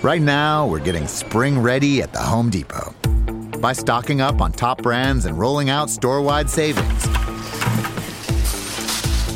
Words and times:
Right 0.00 0.22
now, 0.22 0.64
we're 0.64 0.78
getting 0.78 1.08
spring 1.08 1.58
ready 1.58 2.02
at 2.02 2.12
the 2.12 2.20
Home 2.20 2.50
Depot 2.50 2.94
by 3.58 3.72
stocking 3.72 4.20
up 4.20 4.40
on 4.40 4.52
top 4.52 4.80
brands 4.80 5.24
and 5.24 5.36
rolling 5.36 5.70
out 5.70 5.90
store 5.90 6.22
wide 6.22 6.48
savings. 6.48 7.04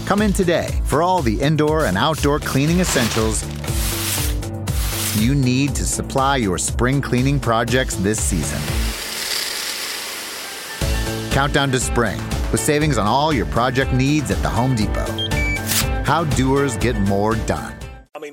Come 0.07 0.23
in 0.23 0.33
today 0.33 0.81
for 0.85 1.03
all 1.03 1.21
the 1.21 1.41
indoor 1.41 1.87
and 1.87 1.99
outdoor 1.99 2.39
cleaning 2.39 2.79
essentials 2.79 3.43
you 5.21 5.35
need 5.35 5.75
to 5.75 5.85
supply 5.85 6.37
your 6.37 6.59
spring 6.59 7.03
cleaning 7.03 7.41
projects 7.41 7.97
this 7.97 8.23
season. 8.23 8.61
Countdown 11.33 11.73
to 11.73 11.81
spring 11.81 12.19
with 12.53 12.61
savings 12.61 12.99
on 12.99 13.07
all 13.09 13.33
your 13.33 13.47
project 13.47 13.93
needs 13.93 14.31
at 14.31 14.41
the 14.43 14.49
Home 14.49 14.77
Depot. 14.77 15.11
How 16.05 16.23
doers 16.23 16.77
get 16.77 16.97
more 17.01 17.35
done. 17.35 17.82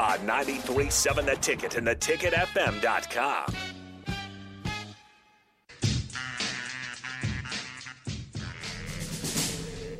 On 0.00 0.18
93.7 0.20 1.26
The 1.26 1.36
Ticket 1.36 1.76
and 1.76 1.86
theticketfm.com. 1.86 3.54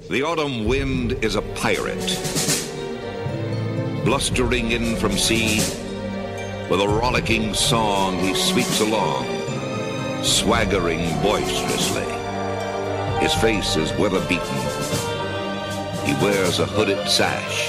The 0.08 0.22
autumn 0.22 0.64
wind 0.64 1.12
is 1.22 1.34
a 1.34 1.42
pirate, 1.42 1.98
blustering 4.06 4.70
in 4.70 4.96
from 4.96 5.12
sea. 5.12 5.58
With 6.70 6.80
a 6.80 6.88
rollicking 6.88 7.52
song, 7.52 8.18
he 8.20 8.34
sweeps 8.34 8.80
along, 8.80 9.26
swaggering 10.24 11.00
boisterously. 11.20 12.06
His 13.20 13.34
face 13.34 13.76
is 13.76 13.92
weather 13.98 14.26
beaten. 14.26 14.60
He 16.06 16.14
wears 16.24 16.58
a 16.58 16.64
hooded 16.64 17.06
sash, 17.06 17.68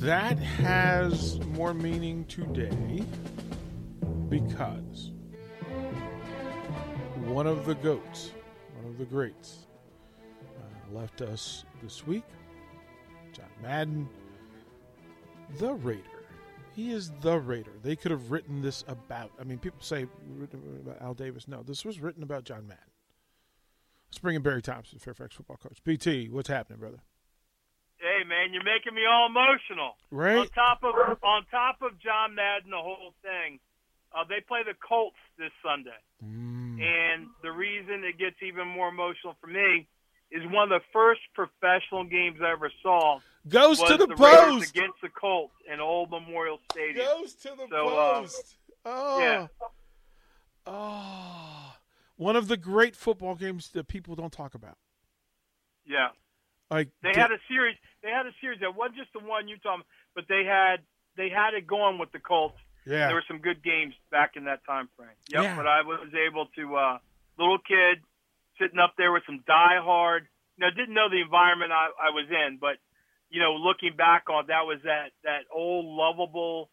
That 0.00 0.38
has 0.38 1.38
more 1.48 1.74
meaning 1.74 2.24
today 2.24 3.04
because 4.30 5.10
one 7.26 7.46
of 7.46 7.66
the 7.66 7.74
goats, 7.74 8.30
one 8.80 8.90
of 8.90 8.96
the 8.96 9.04
greats, 9.04 9.66
uh, 10.58 10.98
left 10.98 11.20
us 11.20 11.66
this 11.82 12.06
week. 12.06 12.24
John 13.34 13.50
Madden, 13.62 14.08
the 15.58 15.74
Raider. 15.74 16.00
He 16.74 16.92
is 16.92 17.12
the 17.20 17.38
Raider. 17.38 17.72
They 17.82 17.94
could 17.94 18.10
have 18.10 18.30
written 18.30 18.62
this 18.62 18.84
about. 18.88 19.30
I 19.38 19.44
mean, 19.44 19.58
people 19.58 19.82
say 19.82 20.06
about 20.80 21.02
Al 21.02 21.12
Davis. 21.12 21.46
No, 21.46 21.62
this 21.62 21.84
was 21.84 22.00
written 22.00 22.22
about 22.22 22.44
John 22.44 22.66
Madden. 22.66 22.84
Let's 24.08 24.18
bring 24.18 24.34
in 24.34 24.40
Barry 24.40 24.62
Thompson, 24.62 24.98
Fairfax 24.98 25.34
football 25.36 25.58
coach. 25.62 25.84
BT, 25.84 26.30
what's 26.30 26.48
happening, 26.48 26.78
brother? 26.78 27.02
Hey 28.20 28.26
man, 28.28 28.52
you're 28.52 28.64
making 28.64 28.94
me 28.94 29.02
all 29.10 29.26
emotional. 29.28 29.96
Right. 30.10 30.36
On 30.38 30.48
top 30.50 30.80
of 30.84 30.94
on 31.22 31.46
top 31.50 31.76
of 31.80 31.98
John 32.00 32.34
Madden, 32.34 32.70
the 32.70 32.76
whole 32.76 33.14
thing. 33.22 33.58
Uh, 34.12 34.24
they 34.28 34.40
play 34.46 34.60
the 34.66 34.74
Colts 34.86 35.16
this 35.38 35.52
Sunday, 35.64 35.96
Mm. 36.22 36.82
and 36.82 37.28
the 37.42 37.50
reason 37.52 38.02
it 38.04 38.18
gets 38.18 38.36
even 38.42 38.66
more 38.66 38.88
emotional 38.88 39.36
for 39.40 39.46
me 39.46 39.86
is 40.32 40.42
one 40.50 40.64
of 40.64 40.68
the 40.82 40.84
first 40.92 41.20
professional 41.34 42.04
games 42.04 42.38
I 42.42 42.50
ever 42.50 42.70
saw 42.82 43.20
Goes 43.48 43.78
to 43.84 43.96
the, 43.96 44.06
the 44.06 44.16
Raiders 44.16 44.58
post. 44.66 44.70
against 44.76 45.00
the 45.00 45.08
Colts 45.08 45.54
in 45.72 45.80
Old 45.80 46.10
Memorial 46.10 46.58
Stadium. 46.72 47.06
Goes 47.06 47.34
to 47.36 47.50
the 47.56 47.66
So, 47.70 47.88
uh, 47.88 48.20
post. 48.20 48.56
oh. 48.84 49.20
yeah. 49.20 49.46
Oh. 50.66 51.72
One 52.16 52.36
of 52.36 52.48
the 52.48 52.56
great 52.56 52.94
football 52.96 53.34
games 53.34 53.70
that 53.70 53.88
people 53.88 54.14
don't 54.14 54.32
talk 54.32 54.54
about. 54.54 54.76
Yeah. 55.86 56.08
Like 56.70 56.88
They 57.02 57.12
had 57.14 57.32
a 57.32 57.38
series. 57.48 57.76
They 58.02 58.10
had 58.10 58.26
a 58.26 58.32
series 58.40 58.60
that 58.60 58.74
wasn't 58.74 58.96
just 58.96 59.12
the 59.12 59.20
one 59.20 59.48
you 59.48 59.56
talking, 59.58 59.84
but 60.14 60.24
they 60.28 60.44
had 60.44 60.80
they 61.16 61.28
had 61.28 61.54
it 61.54 61.66
going 61.66 61.98
with 61.98 62.12
the 62.12 62.20
Colts. 62.20 62.56
Yeah. 62.86 63.06
There 63.08 63.14
were 63.14 63.28
some 63.28 63.38
good 63.38 63.62
games 63.62 63.94
back 64.10 64.36
in 64.36 64.44
that 64.44 64.64
time 64.64 64.88
frame. 64.96 65.16
Yep. 65.28 65.42
Yeah. 65.42 65.56
But 65.56 65.66
I 65.66 65.82
was 65.82 66.08
able 66.16 66.46
to 66.56 66.76
uh, 66.76 66.98
little 67.38 67.58
kid 67.58 68.00
sitting 68.58 68.78
up 68.78 68.94
there 68.96 69.12
with 69.12 69.22
some 69.26 69.44
diehard. 69.48 70.28
You 70.56 70.66
know, 70.66 70.70
didn't 70.70 70.94
know 70.94 71.08
the 71.08 71.20
environment 71.20 71.72
I, 71.72 71.88
I 71.96 72.10
was 72.10 72.26
in, 72.28 72.58
but 72.60 72.76
you 73.30 73.40
know, 73.40 73.54
looking 73.54 73.96
back 73.96 74.28
on 74.28 74.46
that 74.48 74.66
was 74.66 74.78
that 74.84 75.12
that 75.24 75.46
old 75.54 75.86
lovable, 75.86 76.68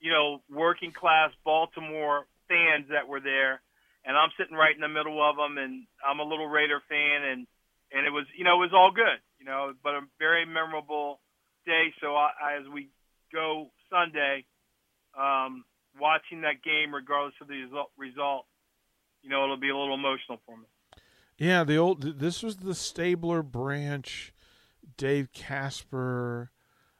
you 0.00 0.10
know, 0.10 0.42
working 0.50 0.92
class 0.92 1.30
Baltimore 1.44 2.26
fans 2.48 2.86
that 2.90 3.08
were 3.08 3.20
there, 3.20 3.62
and 4.04 4.16
I'm 4.16 4.30
sitting 4.36 4.56
right 4.56 4.74
in 4.74 4.80
the 4.80 4.88
middle 4.88 5.22
of 5.22 5.36
them, 5.36 5.56
and 5.58 5.86
I'm 6.04 6.18
a 6.18 6.24
little 6.24 6.48
Raider 6.48 6.82
fan, 6.88 7.22
and 7.24 7.46
and 7.92 8.06
it 8.06 8.10
was 8.10 8.26
you 8.36 8.44
know 8.44 8.56
it 8.60 8.66
was 8.66 8.74
all 8.74 8.90
good, 8.90 9.20
you 9.42 9.50
know, 9.50 9.72
but 9.82 9.94
a 9.94 10.00
very 10.18 10.46
memorable 10.46 11.20
day. 11.66 11.92
So 12.00 12.14
I, 12.14 12.30
as 12.60 12.68
we 12.72 12.90
go 13.32 13.70
Sunday, 13.90 14.44
um, 15.18 15.64
watching 16.00 16.42
that 16.42 16.62
game, 16.62 16.94
regardless 16.94 17.34
of 17.40 17.48
the 17.48 17.54
result, 17.54 17.90
result, 17.96 18.46
you 19.22 19.30
know, 19.30 19.42
it'll 19.44 19.56
be 19.56 19.70
a 19.70 19.76
little 19.76 19.94
emotional 19.94 20.38
for 20.46 20.56
me. 20.56 20.64
Yeah, 21.38 21.64
the 21.64 21.76
old. 21.76 22.20
This 22.20 22.42
was 22.42 22.58
the 22.58 22.74
Stabler 22.74 23.42
branch, 23.42 24.32
Dave 24.96 25.32
Casper, 25.32 26.50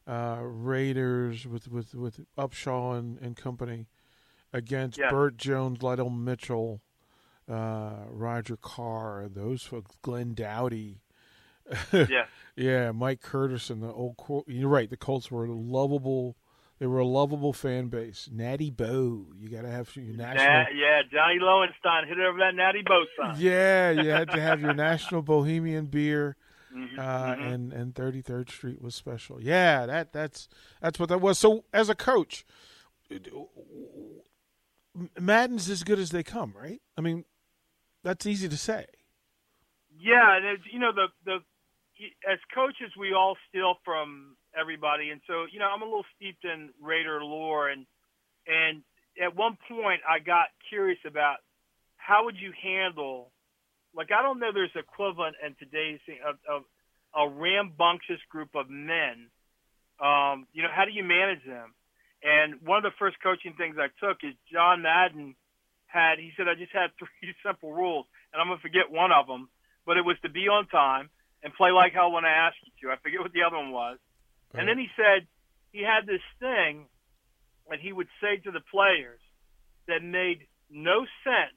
uh, 0.07 0.41
Raiders 0.43 1.47
with 1.47 1.69
with 1.69 1.95
with 1.95 2.21
Upshaw 2.37 2.99
and, 2.99 3.19
and 3.19 3.37
company 3.37 3.87
against 4.53 4.99
Yeah. 4.99 5.11
Bert 5.11 5.37
Jones, 5.37 5.79
Lydell 5.79 6.11
Mitchell, 6.17 6.81
uh, 7.49 8.07
Roger 8.09 8.57
Carr, 8.57 9.29
those 9.29 9.63
folks, 9.63 9.95
Glenn 10.03 10.35
Doughty. 10.35 11.03
Yeah. 11.93 12.25
yeah, 12.57 12.93
Mike 12.93 13.21
Curtis 13.21 13.71
and 13.71 13.83
the 13.83 13.93
old. 13.93 14.17
Col- 14.17 14.45
You're 14.47 14.69
right. 14.69 14.89
The 14.91 14.97
Colts 14.97 15.31
were 15.31 15.45
a 15.47 15.53
lovable. 15.53 16.37
They 16.79 16.87
were 16.89 16.99
a 16.99 17.07
lovable 17.07 17.53
fan 17.53 17.87
base. 17.89 18.29
Natty 18.33 18.71
Boh, 18.71 19.27
you 19.39 19.49
got 19.49 19.63
to 19.63 19.69
have 19.71 19.95
your 19.95 20.17
national. 20.17 20.45
Yeah, 20.45 20.65
yeah, 20.75 21.03
Johnny 21.13 21.39
Lowenstein 21.41 22.09
hit 22.09 22.19
over 22.19 22.39
that 22.39 22.57
natty 22.57 22.83
boat 22.85 23.07
sign. 23.17 23.37
Yeah, 23.39 23.91
you 23.93 24.11
had 24.11 24.29
to 24.33 24.41
have 24.41 24.61
your 24.61 24.75
national 24.89 25.23
bohemian 25.23 25.87
beer, 25.87 26.37
Mhm, 26.75 26.99
uh, 26.99 27.37
mhm. 27.37 27.53
and 27.55 27.73
and 27.73 27.95
Thirty 27.95 28.21
Third 28.21 28.51
Street 28.51 28.83
was 28.83 28.95
special. 28.97 29.41
Yeah, 29.41 29.87
that 29.87 30.13
that's 30.13 30.49
that's 30.81 30.99
what 30.99 31.09
that 31.11 31.21
was. 31.21 31.39
So 31.39 31.65
as 31.73 31.89
a 31.89 31.95
coach, 31.95 32.45
Madden's 35.19 35.71
as 35.71 35.85
good 35.85 35.99
as 35.99 36.11
they 36.11 36.23
come, 36.23 36.53
right? 36.61 36.81
I 36.97 37.01
mean, 37.01 37.25
that's 38.05 38.27
easy 38.27 38.49
to 38.49 38.57
say. 38.57 38.87
Yeah, 39.99 40.37
and 40.37 40.59
you 40.73 40.79
know 40.79 40.93
the 40.93 41.07
the 41.25 41.39
as 42.31 42.39
coaches 42.55 42.93
we 42.99 43.13
all 43.13 43.37
steal 43.49 43.75
from 43.85 44.37
everybody, 44.59 45.11
and 45.11 45.21
so 45.27 45.47
you 45.51 45.59
know 45.59 45.67
I'm 45.67 45.83
a 45.83 45.85
little 45.85 46.07
steeped 46.17 46.45
in 46.45 46.71
Raider 46.81 47.23
lore, 47.23 47.69
and 47.69 47.87
and 48.47 48.83
at 49.23 49.37
one 49.37 49.57
point 49.69 50.01
I 50.09 50.19
got 50.19 50.49
curious 50.69 50.99
about 51.07 51.37
how 51.97 52.25
would 52.25 52.37
you 52.37 52.53
handle, 52.63 53.31
like 53.95 54.11
I 54.11 54.23
don't 54.23 54.39
know 54.39 54.51
there's 54.53 54.75
equivalent 54.75 55.37
in 55.45 55.55
today's 55.59 56.01
thing 56.07 56.19
of, 56.27 56.37
of 56.49 56.63
a 57.15 57.29
rambunctious 57.29 58.21
group 58.31 58.51
of 58.55 58.71
men. 58.71 59.29
Um, 60.01 60.47
you 60.53 60.63
know, 60.63 60.73
how 60.75 60.85
do 60.85 60.93
you 60.93 61.05
manage 61.05 61.45
them? 61.47 61.75
And 62.25 62.63
one 62.63 62.79
of 62.79 62.85
the 62.85 62.97
first 62.99 63.17
coaching 63.23 63.55
things 63.59 63.77
I 63.79 63.93
took 64.05 64.19
is 64.23 64.35
John 64.53 64.83
Madden 64.83 65.37
had. 65.87 66.19
He 66.19 66.33
said 66.37 66.49
I 66.49 66.55
just 66.55 66.73
had 66.73 66.91
three 66.99 67.35
simple 67.45 67.73
rules, 67.73 68.07
and 68.33 68.41
I'm 68.41 68.49
gonna 68.49 68.61
forget 68.61 68.91
one 68.91 69.13
of 69.13 69.27
them 69.27 69.49
but 69.87 69.97
it 69.97 70.05
was 70.05 70.17
to 70.23 70.29
be 70.29 70.49
on 70.49 70.67
time 70.69 71.11
and 71.43 71.53
play 71.55 71.71
like 71.71 71.93
hell 71.93 72.13
when 72.13 72.25
I 72.25 72.47
asked 72.47 72.57
you 72.65 72.89
to. 72.89 72.93
I 72.93 72.97
forget 73.03 73.21
what 73.21 73.33
the 73.33 73.43
other 73.43 73.57
one 73.57 73.73
was. 73.73 73.99
And 74.55 74.69
then 74.69 74.79
he 74.79 74.89
said, 74.97 75.27
he 75.73 75.83
had 75.83 76.07
this 76.07 76.21
thing 76.39 76.87
that 77.71 77.81
he 77.81 77.93
would 77.93 78.09
say 78.21 78.37
to 78.45 78.51
the 78.51 78.61
players 78.61 79.21
that 79.89 80.03
made 80.03 80.47
no 80.71 81.07
sense, 81.25 81.57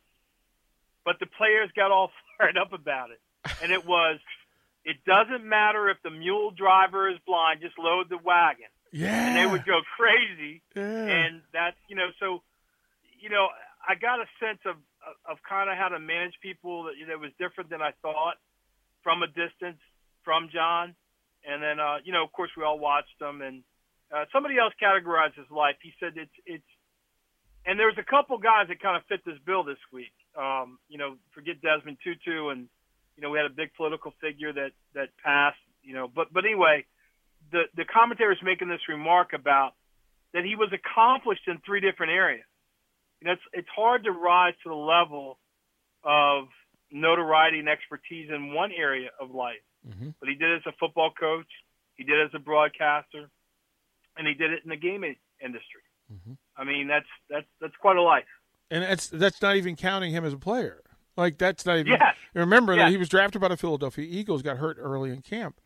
but 1.04 1.20
the 1.20 1.26
players 1.26 1.70
got 1.76 1.92
all 1.92 2.12
fired 2.38 2.58
up 2.58 2.74
about 2.74 3.12
it. 3.12 3.20
And 3.62 3.72
it 3.72 3.86
was, 3.86 4.20
it 4.84 4.98
doesn't 5.06 5.44
matter 5.44 5.90
if 5.90 5.98
the 6.04 6.10
mule 6.10 6.52
driver 6.52 7.10
is 7.10 7.18
blind, 7.28 7.62
just 7.62 7.78
load 7.78 8.08
the 8.10 8.18
wagon. 8.18 8.72
Yeah. 8.92 9.28
And 9.28 9.38
they 9.38 9.46
would 9.46 9.66
go 9.66 9.82
crazy. 9.98 10.62
Yeah. 10.76 10.84
And 10.84 11.42
that's, 11.54 11.76
you 11.90 11.96
know, 11.96 12.08
so, 12.20 12.42
you 13.20 13.30
know, 13.30 13.50
I 13.88 13.96
got 13.96 14.20
a 14.20 14.26
sense 14.40 14.60
of, 14.66 14.78
of, 15.06 15.38
of 15.38 15.38
kind 15.48 15.70
of 15.70 15.78
how 15.78 15.90
to 15.90 16.00
manage 16.00 16.34
people 16.42 16.84
that, 16.84 16.94
that 17.08 17.20
was 17.20 17.32
different 17.38 17.70
than 17.70 17.82
I 17.82 17.92
thought 18.02 18.36
from 19.06 19.22
a 19.22 19.28
distance 19.30 19.78
from 20.26 20.50
John. 20.50 20.98
And 21.46 21.62
then, 21.62 21.80
uh, 21.80 22.02
you 22.04 22.12
know, 22.12 22.26
of 22.26 22.34
course, 22.34 22.50
we 22.58 22.64
all 22.64 22.80
watched 22.80 23.22
him. 23.22 23.46
And 23.46 23.62
uh, 24.10 24.26
somebody 24.34 24.58
else 24.58 24.74
categorized 24.82 25.38
his 25.38 25.46
life. 25.54 25.78
He 25.86 25.94
said 26.02 26.18
it's 26.18 26.34
it's, 26.46 26.72
and 27.66 27.80
there 27.80 27.86
was 27.86 27.98
a 28.02 28.04
couple 28.04 28.38
guys 28.38 28.68
that 28.70 28.82
kind 28.82 28.98
of 28.98 29.06
fit 29.06 29.22
this 29.24 29.38
bill 29.46 29.64
this 29.64 29.82
week. 29.94 30.14
Um, 30.34 30.80
you 30.90 30.98
know, 30.98 31.18
forget 31.34 31.62
Desmond 31.62 31.98
Tutu, 32.04 32.50
and 32.50 32.68
you 33.16 33.22
know, 33.22 33.30
we 33.30 33.38
had 33.38 33.46
a 33.46 33.54
big 33.54 33.74
political 33.78 34.12
figure 34.20 34.52
that 34.54 34.74
that 34.96 35.10
passed. 35.24 35.62
You 35.84 35.94
know, 35.94 36.10
but 36.10 36.34
but 36.34 36.44
anyway, 36.44 36.86
the 37.52 37.70
the 37.78 37.86
commentator 37.86 38.32
is 38.32 38.42
making 38.44 38.70
this 38.70 38.82
remark 38.90 39.34
about 39.34 39.74
that 40.34 40.44
he 40.44 40.56
was 40.56 40.74
accomplished 40.74 41.48
in 41.48 41.62
three 41.66 41.80
different 41.80 42.12
areas. 42.12 42.46
You 43.22 43.28
know, 43.28 43.34
it's 43.34 43.48
it's 43.54 43.70
hard 43.76 44.04
to 44.06 44.12
rise 44.12 44.54
to 44.64 44.70
the 44.70 44.76
level 44.76 45.38
of 46.04 46.50
notoriety 46.92 47.60
and 47.60 47.70
expertise 47.70 48.30
in 48.30 48.54
one 48.54 48.72
area 48.72 49.10
of 49.20 49.32
life. 49.32 49.62
Mhm. 49.88 50.16
But 50.20 50.30
he 50.30 50.36
did 50.36 50.50
it 50.52 50.56
as 50.66 50.74
a 50.74 50.78
football 50.80 51.12
coach, 51.12 51.48
he 51.96 52.04
did 52.04 52.18
it 52.20 52.26
as 52.26 52.34
a 52.34 52.40
broadcaster, 52.40 53.30
and 54.18 54.28
he 54.28 54.34
did 54.34 54.52
it 54.52 54.64
in 54.64 54.70
the 54.70 54.76
gaming 54.78 55.16
industry. 55.42 55.82
Mhm. 56.12 56.38
I 56.56 56.64
mean, 56.64 56.88
that's 56.88 57.08
that's 57.30 57.48
that's 57.60 57.76
quite 57.78 57.98
a 57.98 58.02
life. 58.02 58.28
and 58.72 58.84
that's 58.84 59.08
that's 59.10 59.42
not 59.42 59.56
even 59.58 59.76
counting 59.76 60.12
him 60.12 60.26
as 60.26 60.34
a 60.34 60.38
player. 60.38 60.82
Like 61.18 61.38
that's 61.38 61.66
not 61.66 61.78
even. 61.78 61.94
Yes. 61.94 62.16
Remember 62.34 62.74
Yes. 62.74 62.86
that 62.88 62.92
he 62.92 62.98
was 62.98 63.10
drafted 63.10 63.40
by 63.42 63.48
the 63.50 63.58
Philadelphia 63.58 64.06
Eagles, 64.10 64.42
got 64.42 64.58
hurt 64.58 64.78
early 64.80 65.12
in 65.12 65.22
camp. 65.22 65.60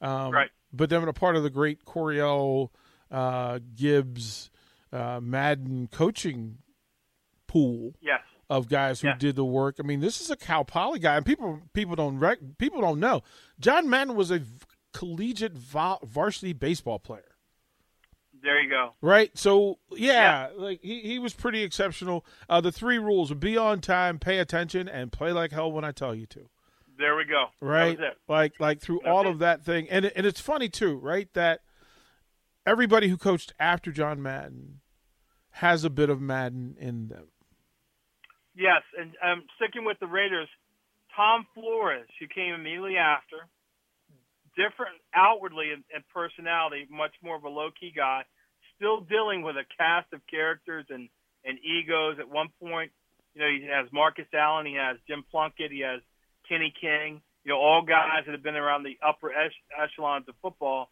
Um, 0.00 0.32
Right. 0.32 0.50
But 0.72 0.88
then 0.90 1.06
a 1.06 1.12
part 1.12 1.36
of 1.36 1.42
the 1.42 1.50
great 1.50 1.84
Coryell, 1.84 2.72
uh, 3.10 3.58
Gibbs, 3.74 4.50
uh, 4.92 5.20
Madden 5.20 5.88
coaching 5.88 6.58
pool 7.46 7.94
Yes. 8.00 8.22
Of 8.56 8.68
guys 8.68 9.00
who 9.00 9.08
Yeah. 9.08 9.16
did 9.18 9.36
the 9.36 9.44
work. 9.44 9.76
I 9.78 9.82
mean, 9.82 10.00
this 10.00 10.20
is 10.20 10.30
a 10.30 10.36
Cal 10.36 10.64
Poly 10.64 10.98
guy, 10.98 11.16
and 11.16 11.24
people 11.26 11.62
people 11.72 11.96
don't 11.96 12.18
rec- 12.18 12.58
people 12.58 12.80
don't 12.80 13.00
know. 13.00 13.22
John 13.58 13.88
Madden 13.88 14.14
was 14.14 14.30
a 14.30 14.40
v- 14.40 14.66
collegiate 14.92 15.54
va- 15.54 15.98
varsity 16.04 16.52
baseball 16.52 16.98
player. 16.98 17.36
There 18.42 18.60
you 18.60 18.68
go. 18.68 18.94
Right. 19.00 19.30
So 19.38 19.78
yeah, 19.92 20.48
like 20.56 20.80
he, 20.82 21.00
he 21.00 21.18
was 21.18 21.32
pretty 21.32 21.62
exceptional. 21.62 22.26
Uh, 22.48 22.60
the 22.60 22.72
three 22.72 22.98
rules 22.98 23.32
be 23.34 23.56
on 23.56 23.80
time, 23.80 24.18
pay 24.18 24.38
attention, 24.38 24.88
and 24.88 25.10
play 25.12 25.32
like 25.32 25.52
hell 25.52 25.70
when 25.72 25.84
I 25.84 25.92
tell 25.92 26.14
you 26.14 26.26
to. 26.26 26.48
There 26.98 27.16
we 27.16 27.24
go. 27.24 27.46
Right. 27.60 27.96
That 27.96 28.02
was 28.02 28.12
it. 28.12 28.18
Like 28.28 28.52
like 28.60 28.80
through 28.80 29.00
That's 29.04 29.12
all 29.12 29.26
it. 29.26 29.30
of 29.30 29.38
that 29.38 29.64
thing. 29.64 29.88
And 29.88 30.06
and 30.06 30.26
it's 30.26 30.40
funny 30.40 30.68
too, 30.68 30.96
right? 30.96 31.32
That 31.34 31.60
everybody 32.66 33.08
who 33.08 33.16
coached 33.16 33.52
after 33.58 33.90
John 33.92 34.20
Madden 34.22 34.80
has 35.56 35.84
a 35.84 35.90
bit 35.90 36.10
of 36.10 36.20
Madden 36.20 36.76
in 36.78 37.08
them. 37.08 37.28
Yes, 38.54 38.82
and 38.98 39.12
um, 39.24 39.44
sticking 39.56 39.84
with 39.84 39.98
the 39.98 40.06
Raiders, 40.06 40.48
Tom 41.16 41.46
Flores, 41.54 42.08
who 42.20 42.26
came 42.28 42.54
immediately 42.54 42.96
after, 42.96 43.48
different 44.56 44.96
outwardly 45.14 45.72
in, 45.72 45.84
in 45.94 46.04
personality, 46.12 46.86
much 46.90 47.12
more 47.22 47.36
of 47.36 47.44
a 47.44 47.48
low 47.48 47.70
key 47.78 47.92
guy, 47.94 48.24
still 48.76 49.00
dealing 49.00 49.42
with 49.42 49.56
a 49.56 49.64
cast 49.78 50.12
of 50.12 50.20
characters 50.28 50.84
and, 50.90 51.08
and 51.44 51.58
egos. 51.64 52.16
At 52.18 52.28
one 52.28 52.48
point, 52.60 52.92
you 53.34 53.40
know, 53.40 53.48
he 53.48 53.66
has 53.72 53.90
Marcus 53.92 54.26
Allen, 54.34 54.66
he 54.66 54.74
has 54.74 54.98
Jim 55.08 55.24
Plunkett, 55.30 55.72
he 55.72 55.80
has 55.80 56.00
Kenny 56.48 56.72
King, 56.78 57.22
you 57.44 57.52
know, 57.52 57.58
all 57.58 57.82
guys 57.82 58.24
that 58.26 58.32
have 58.32 58.42
been 58.42 58.56
around 58.56 58.82
the 58.82 58.98
upper 59.06 59.32
ech- 59.32 59.52
echelons 59.80 60.28
of 60.28 60.34
football, 60.42 60.90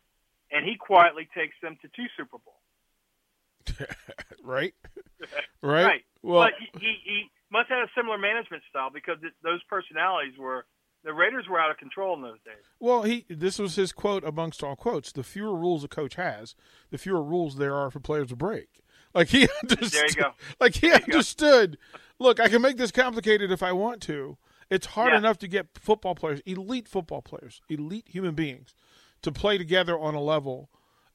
and 0.51 0.65
he 0.65 0.77
quietly 0.77 1.29
takes 1.35 1.55
them 1.63 1.77
to 1.83 1.89
two 1.89 2.07
Super 2.17 2.39
Bowls. 2.39 3.89
right? 4.43 4.75
right? 5.63 5.85
Right. 5.85 6.05
Well, 6.23 6.49
but 6.49 6.81
he, 6.81 6.81
he, 6.81 6.97
he 7.05 7.31
must 7.53 7.69
have 7.69 7.79
a 7.79 7.91
similar 7.97 8.19
management 8.19 8.63
style 8.71 8.91
because 8.93 9.17
th- 9.21 9.33
those 9.43 9.63
personalities 9.69 10.35
were 10.39 10.67
the 11.03 11.15
Raiders 11.15 11.47
were 11.49 11.59
out 11.59 11.71
of 11.71 11.79
control 11.79 12.15
in 12.15 12.23
those 12.23 12.41
days. 12.45 12.63
Well, 12.79 13.03
he 13.05 13.25
this 13.29 13.59
was 13.59 13.77
his 13.77 13.93
quote 13.93 14.23
amongst 14.25 14.63
all 14.63 14.77
quotes. 14.77 15.13
The 15.13 15.23
fewer 15.23 15.55
rules 15.57 15.83
a 15.85 15.89
coach 15.89 16.15
has, 16.17 16.55
the 16.91 16.99
fewer 16.99 17.23
rules 17.23 17.57
there 17.57 17.75
are 17.75 17.91
for 17.91 18.01
players 18.01 18.29
to 18.29 18.37
break. 18.37 18.69
Like 19.15 19.29
he 19.29 19.49
understood. 19.63 19.93
There 19.93 20.07
you 20.09 20.15
go. 20.15 20.31
Like 20.61 20.75
he 20.75 20.87
you 20.89 20.99
go. 20.99 21.05
understood. 21.05 21.79
Look, 22.19 22.39
I 22.39 22.49
can 22.49 22.61
make 22.63 22.77
this 22.77 22.91
complicated 22.91 23.51
if 23.51 23.63
I 23.63 23.73
want 23.73 24.03
to. 24.03 24.37
It's 24.69 24.87
hard 24.87 25.13
Yeah. 25.13 25.19
enough 25.19 25.39
to 25.39 25.49
get 25.49 25.67
football 25.81 26.15
players, 26.15 26.41
elite 26.47 26.87
football 26.87 27.23
players, 27.23 27.61
elite 27.69 28.09
human 28.09 28.35
beings, 28.35 28.75
to 29.23 29.33
play 29.33 29.59
together 29.59 29.99
on 29.99 30.15
a 30.15 30.21
level, 30.21 30.71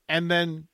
and 0.09 0.29
then 0.29 0.67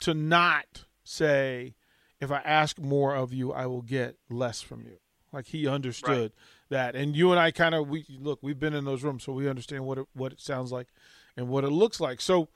to 0.00 0.12
not 0.12 0.84
say, 1.04 1.76
if 2.20 2.30
I 2.30 2.38
ask 2.38 2.78
more 2.78 3.14
of 3.14 3.32
you, 3.32 3.52
I 3.52 3.66
will 3.66 3.82
get 3.82 4.16
less 4.28 4.60
from 4.60 4.82
you. 4.82 4.98
Like 5.32 5.46
he 5.46 5.66
understood 5.68 6.32
that, 6.70 6.96
and 6.96 7.14
you 7.14 7.30
and 7.30 7.38
I 7.38 7.52
kind 7.52 7.74
of 7.74 7.88
we 7.88 8.04
look. 8.18 8.40
We've 8.42 8.58
been 8.58 8.74
in 8.74 8.84
those 8.84 9.04
rooms, 9.04 9.22
so 9.22 9.32
we 9.32 9.48
understand 9.48 9.84
what 9.86 9.98
it 9.98 10.06
what 10.12 10.32
it 10.32 10.40
sounds 10.40 10.72
like 10.72 10.88
and 11.36 11.48
what 11.48 11.62
it 11.62 11.70
looks 11.70 12.00
like. 12.00 12.20
So, 12.20 12.48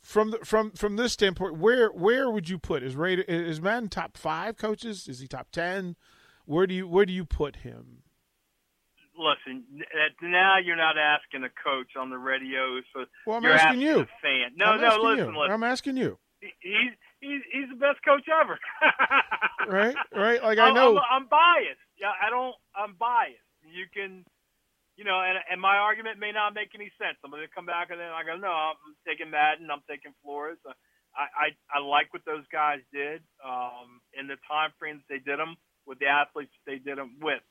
from 0.00 0.30
the, 0.30 0.38
from 0.38 0.70
from 0.70 0.94
this 0.94 1.12
standpoint, 1.12 1.58
where 1.58 1.88
where 1.88 2.30
would 2.30 2.48
you 2.48 2.56
put 2.56 2.84
is 2.84 2.94
Raider 2.94 3.22
is 3.22 3.60
Madden 3.60 3.88
top 3.88 4.16
five 4.16 4.56
coaches? 4.56 5.08
Is 5.08 5.18
he 5.18 5.26
top 5.26 5.48
ten? 5.50 5.96
Where 6.44 6.68
do 6.68 6.74
you 6.74 6.86
where 6.86 7.04
do 7.04 7.12
you 7.12 7.24
put 7.24 7.56
him? 7.56 8.04
Listen, 9.18 9.64
now 10.22 10.56
you're 10.64 10.76
not 10.76 10.96
asking 10.96 11.42
a 11.44 11.48
coach 11.62 11.88
on 11.98 12.08
the 12.10 12.16
radio, 12.16 12.80
so 12.94 13.02
uh, 13.02 13.04
Well, 13.26 13.36
I'm 13.36 13.42
you're 13.42 13.52
asking 13.52 13.80
you. 13.82 14.00
a 14.00 14.06
fan. 14.22 14.52
No, 14.56 14.66
I'm 14.66 14.80
no, 14.80 14.96
listen, 15.02 15.34
you. 15.34 15.40
listen. 15.40 15.52
I'm 15.52 15.62
asking 15.62 15.96
you. 15.98 16.18
He- 16.40 16.56
he's 16.60 16.92
he's 17.20 17.42
he's 17.52 17.68
the 17.70 17.76
best 17.76 18.00
coach 18.04 18.26
ever. 18.28 18.58
Right, 19.68 19.94
right. 20.16 20.42
Like 20.42 20.58
I 20.58 20.72
know. 20.72 20.96
I'm, 20.96 21.22
I'm 21.22 21.26
biased. 21.28 21.84
Yeah, 22.00 22.10
I 22.16 22.30
don't. 22.30 22.56
I'm 22.74 22.96
biased. 22.98 23.44
You 23.62 23.84
can, 23.92 24.24
you 24.96 25.04
know, 25.04 25.20
and 25.20 25.38
and 25.52 25.60
my 25.60 25.76
argument 25.76 26.18
may 26.18 26.32
not 26.32 26.54
make 26.54 26.72
any 26.74 26.90
sense. 26.98 27.20
I'm 27.22 27.30
going 27.30 27.44
to 27.46 27.54
come 27.54 27.66
back 27.66 27.90
and 27.92 28.00
then 28.00 28.08
I 28.10 28.24
go, 28.24 28.34
no, 28.40 28.48
I'm 28.50 28.96
taking 29.06 29.30
Madden. 29.30 29.70
I'm 29.70 29.84
taking 29.88 30.12
Flores. 30.24 30.58
I 30.66 30.72
I, 31.14 31.46
I 31.70 31.78
like 31.84 32.10
what 32.12 32.24
those 32.24 32.42
guys 32.50 32.80
did 32.92 33.20
um, 33.44 34.00
in 34.18 34.26
the 34.26 34.36
time 34.48 34.72
frames 34.78 35.02
they 35.08 35.18
did 35.20 35.38
them 35.38 35.54
with 35.86 35.98
the 36.00 36.06
athletes 36.06 36.54
they 36.66 36.78
did 36.80 36.98
them 36.98 37.20
with, 37.20 37.44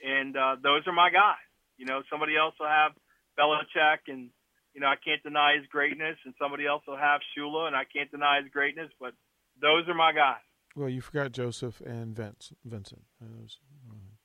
and 0.00 0.36
uh, 0.36 0.56
those 0.62 0.86
are 0.86 0.94
my 0.94 1.10
guys. 1.10 1.42
You 1.76 1.86
know, 1.86 2.02
somebody 2.08 2.36
else 2.36 2.54
will 2.60 2.70
have 2.70 2.92
Belichick, 3.38 4.06
and 4.08 4.30
you 4.78 4.82
know 4.82 4.86
I 4.86 4.94
can't 5.04 5.20
deny 5.24 5.56
his 5.58 5.66
greatness, 5.66 6.16
and 6.24 6.34
somebody 6.40 6.64
else 6.64 6.84
will 6.86 6.96
have 6.96 7.20
Shula, 7.36 7.66
and 7.66 7.74
I 7.74 7.82
can't 7.82 8.08
deny 8.12 8.40
his 8.40 8.48
greatness, 8.52 8.90
but 9.00 9.12
those 9.60 9.88
are 9.88 9.94
my 9.94 10.12
guys. 10.12 10.36
Well, 10.76 10.88
you 10.88 11.00
forgot 11.00 11.32
Joseph 11.32 11.80
and 11.80 12.14
Vince, 12.14 12.52
Vincent. 12.64 13.02
Those 13.20 13.58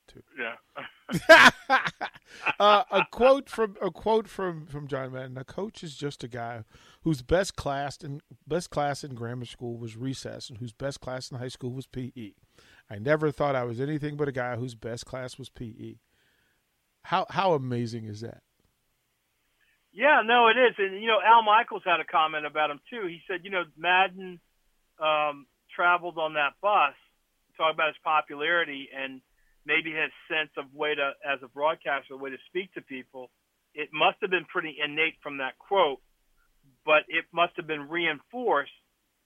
two. 0.07 0.22
Yeah. 0.38 1.50
uh, 2.60 2.83
a 2.91 3.03
quote 3.10 3.50
from 3.50 3.77
a 3.81 3.89
quote 3.89 4.27
from 4.27 4.67
from 4.67 4.88
John 4.88 5.13
Madden. 5.13 5.39
A 5.39 5.43
coach 5.43 5.83
is 5.83 5.95
just 5.95 6.24
a 6.24 6.27
guy 6.27 6.65
whose 7.01 7.24
best 7.24 7.55
class 7.55 7.98
in 7.98 8.22
best 8.45 8.69
class 8.69 9.03
in 9.03 9.15
grammar 9.15 9.45
school 9.45 9.79
was 9.79 9.98
recess, 9.98 10.50
and 10.51 10.60
whose 10.60 10.72
best 10.72 11.01
class 11.01 11.31
in 11.31 11.39
high 11.39 11.48
school 11.48 11.74
was 11.74 11.88
PE. 11.88 12.33
I 12.91 13.00
never 13.00 13.31
thought 13.31 13.55
I 13.55 13.63
was 13.63 13.81
anything 13.81 14.17
but 14.17 14.27
a 14.27 14.31
guy 14.31 14.55
whose 14.55 14.75
best 14.75 15.07
class 15.07 15.39
was 15.39 15.50
PE. 15.50 15.95
How 17.05 17.25
how 17.31 17.53
amazing 17.53 18.05
is 18.05 18.22
that? 18.22 18.43
Yeah, 19.93 20.21
no, 20.25 20.47
it 20.47 20.57
is. 20.57 20.73
And, 20.79 21.00
you 21.01 21.07
know, 21.07 21.19
Al 21.23 21.43
Michaels 21.43 21.83
had 21.85 22.00
a 22.00 22.05
comment 22.05 22.45
about 22.45 22.71
him, 22.71 22.79
too. 22.89 23.05
He 23.07 23.21
said, 23.29 23.41
you 23.43 23.51
know, 23.51 23.63
Madden 23.77 24.39
um, 25.00 25.45
traveled 25.75 26.17
on 26.17 26.33
that 26.33 26.57
bus, 26.62 26.97
talking 27.55 27.75
about 27.75 27.93
his 27.93 28.01
popularity 28.03 28.89
and 28.89 29.21
maybe 29.65 29.91
his 29.91 30.09
sense 30.27 30.50
of 30.57 30.73
way 30.73 30.95
to, 30.95 31.13
as 31.21 31.39
a 31.43 31.47
broadcaster, 31.47 32.17
way 32.17 32.31
to 32.31 32.41
speak 32.47 32.73
to 32.73 32.81
people. 32.81 33.29
It 33.75 33.89
must 33.93 34.17
have 34.21 34.31
been 34.31 34.45
pretty 34.45 34.75
innate 34.83 35.15
from 35.21 35.38
that 35.38 35.57
quote, 35.59 36.01
but 36.85 37.05
it 37.07 37.25
must 37.31 37.53
have 37.57 37.67
been 37.67 37.88
reinforced 37.88 38.73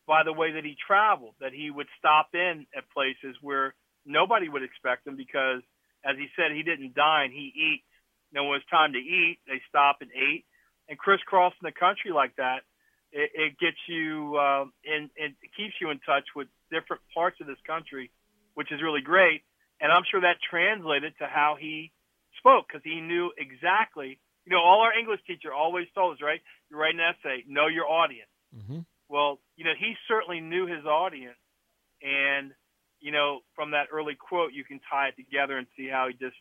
by 0.06 0.24
the 0.24 0.34
way 0.34 0.54
that 0.54 0.64
he 0.64 0.76
traveled, 0.88 1.36
that 1.40 1.54
he 1.54 1.72
would 1.72 1.88
stop 2.00 2.30
in 2.34 2.66
at 2.76 2.90
places 2.92 3.36
where 3.42 3.74
nobody 4.06 4.48
would 4.48 4.64
expect 4.64 5.08
him 5.08 5.16
because, 5.18 5.62
as 6.04 6.16
he 6.18 6.28
said, 6.36 6.56
he 6.56 6.64
didn't 6.64 6.96
dine, 6.96 7.32
he 7.32 7.52
eats. 7.56 7.88
You 8.32 8.40
know, 8.40 8.50
when 8.50 8.58
it's 8.60 8.70
time 8.70 8.94
to 8.94 9.00
eat, 9.00 9.40
they 9.48 9.60
stop 9.68 9.98
and 10.02 10.12
ate. 10.12 10.46
And 10.90 10.98
crisscrossing 10.98 11.64
the 11.64 11.72
country 11.72 12.12
like 12.12 12.36
that, 12.38 12.64
it, 13.12 13.32
it 13.34 13.60
gets 13.60 13.78
you 13.88 14.38
um, 14.38 14.74
in, 14.84 15.10
and 15.20 15.36
it 15.42 15.52
keeps 15.56 15.76
you 15.82 15.90
in 15.90 16.00
touch 16.00 16.24
with 16.36 16.48
different 16.72 17.02
parts 17.14 17.38
of 17.42 17.48
this 17.48 17.60
country, 17.66 18.12
which 18.56 18.72
is 18.72 18.82
really 18.82 19.02
great. 19.02 19.44
And 19.80 19.92
I'm 19.92 20.04
sure 20.10 20.22
that 20.22 20.38
translated 20.50 21.14
to 21.20 21.28
how 21.28 21.58
he 21.60 21.92
spoke 22.40 22.68
because 22.68 22.84
he 22.84 23.02
knew 23.02 23.32
exactly. 23.38 24.20
You 24.46 24.56
know, 24.56 24.64
all 24.64 24.82
our 24.82 24.98
English 24.98 25.20
teacher 25.28 25.54
always 25.54 25.88
told 25.94 26.16
us, 26.16 26.22
right? 26.22 26.42
You 26.72 26.78
write 26.78 26.96
an 26.96 27.02
essay, 27.02 27.44
know 27.48 27.68
your 27.68 27.86
audience. 27.86 28.30
Mm-hmm. 28.56 28.80
Well, 29.10 29.40
you 29.56 29.66
know, 29.66 29.74
he 29.78 29.96
certainly 30.08 30.40
knew 30.40 30.68
his 30.68 30.86
audience, 30.86 31.40
and 32.02 32.52
you 33.00 33.12
know, 33.12 33.40
from 33.56 33.72
that 33.72 33.88
early 33.92 34.16
quote, 34.16 34.54
you 34.54 34.64
can 34.64 34.80
tie 34.90 35.10
it 35.10 35.16
together 35.16 35.58
and 35.58 35.68
see 35.78 35.88
how 35.88 36.08
he 36.08 36.14
just 36.14 36.36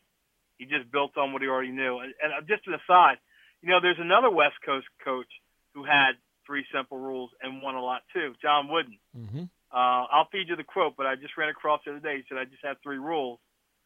he 0.58 0.64
just 0.64 0.90
built 0.90 1.16
on 1.16 1.32
what 1.32 1.42
he 1.42 1.48
already 1.48 1.70
knew. 1.70 1.98
And, 1.98 2.14
and 2.22 2.48
just 2.48 2.66
an 2.66 2.74
aside, 2.74 3.18
you 3.66 3.72
know, 3.72 3.80
there's 3.82 3.98
another 3.98 4.30
West 4.30 4.54
Coast 4.64 4.86
coach 5.04 5.26
who 5.74 5.82
had 5.82 6.12
three 6.46 6.64
simple 6.72 6.98
rules 6.98 7.30
and 7.42 7.60
won 7.60 7.74
a 7.74 7.82
lot 7.82 8.02
too, 8.14 8.32
John 8.40 8.68
Wooden. 8.70 8.98
Mm-hmm. 9.18 9.42
Uh, 9.72 10.06
I'll 10.06 10.28
feed 10.30 10.48
you 10.48 10.54
the 10.54 10.62
quote, 10.62 10.94
but 10.96 11.06
I 11.06 11.16
just 11.16 11.36
ran 11.36 11.48
across 11.48 11.80
the 11.84 11.90
other 11.90 12.00
day. 12.00 12.18
He 12.18 12.22
said 12.28 12.38
I 12.38 12.44
just 12.44 12.64
had 12.64 12.76
three 12.80 12.98
rules, 12.98 13.40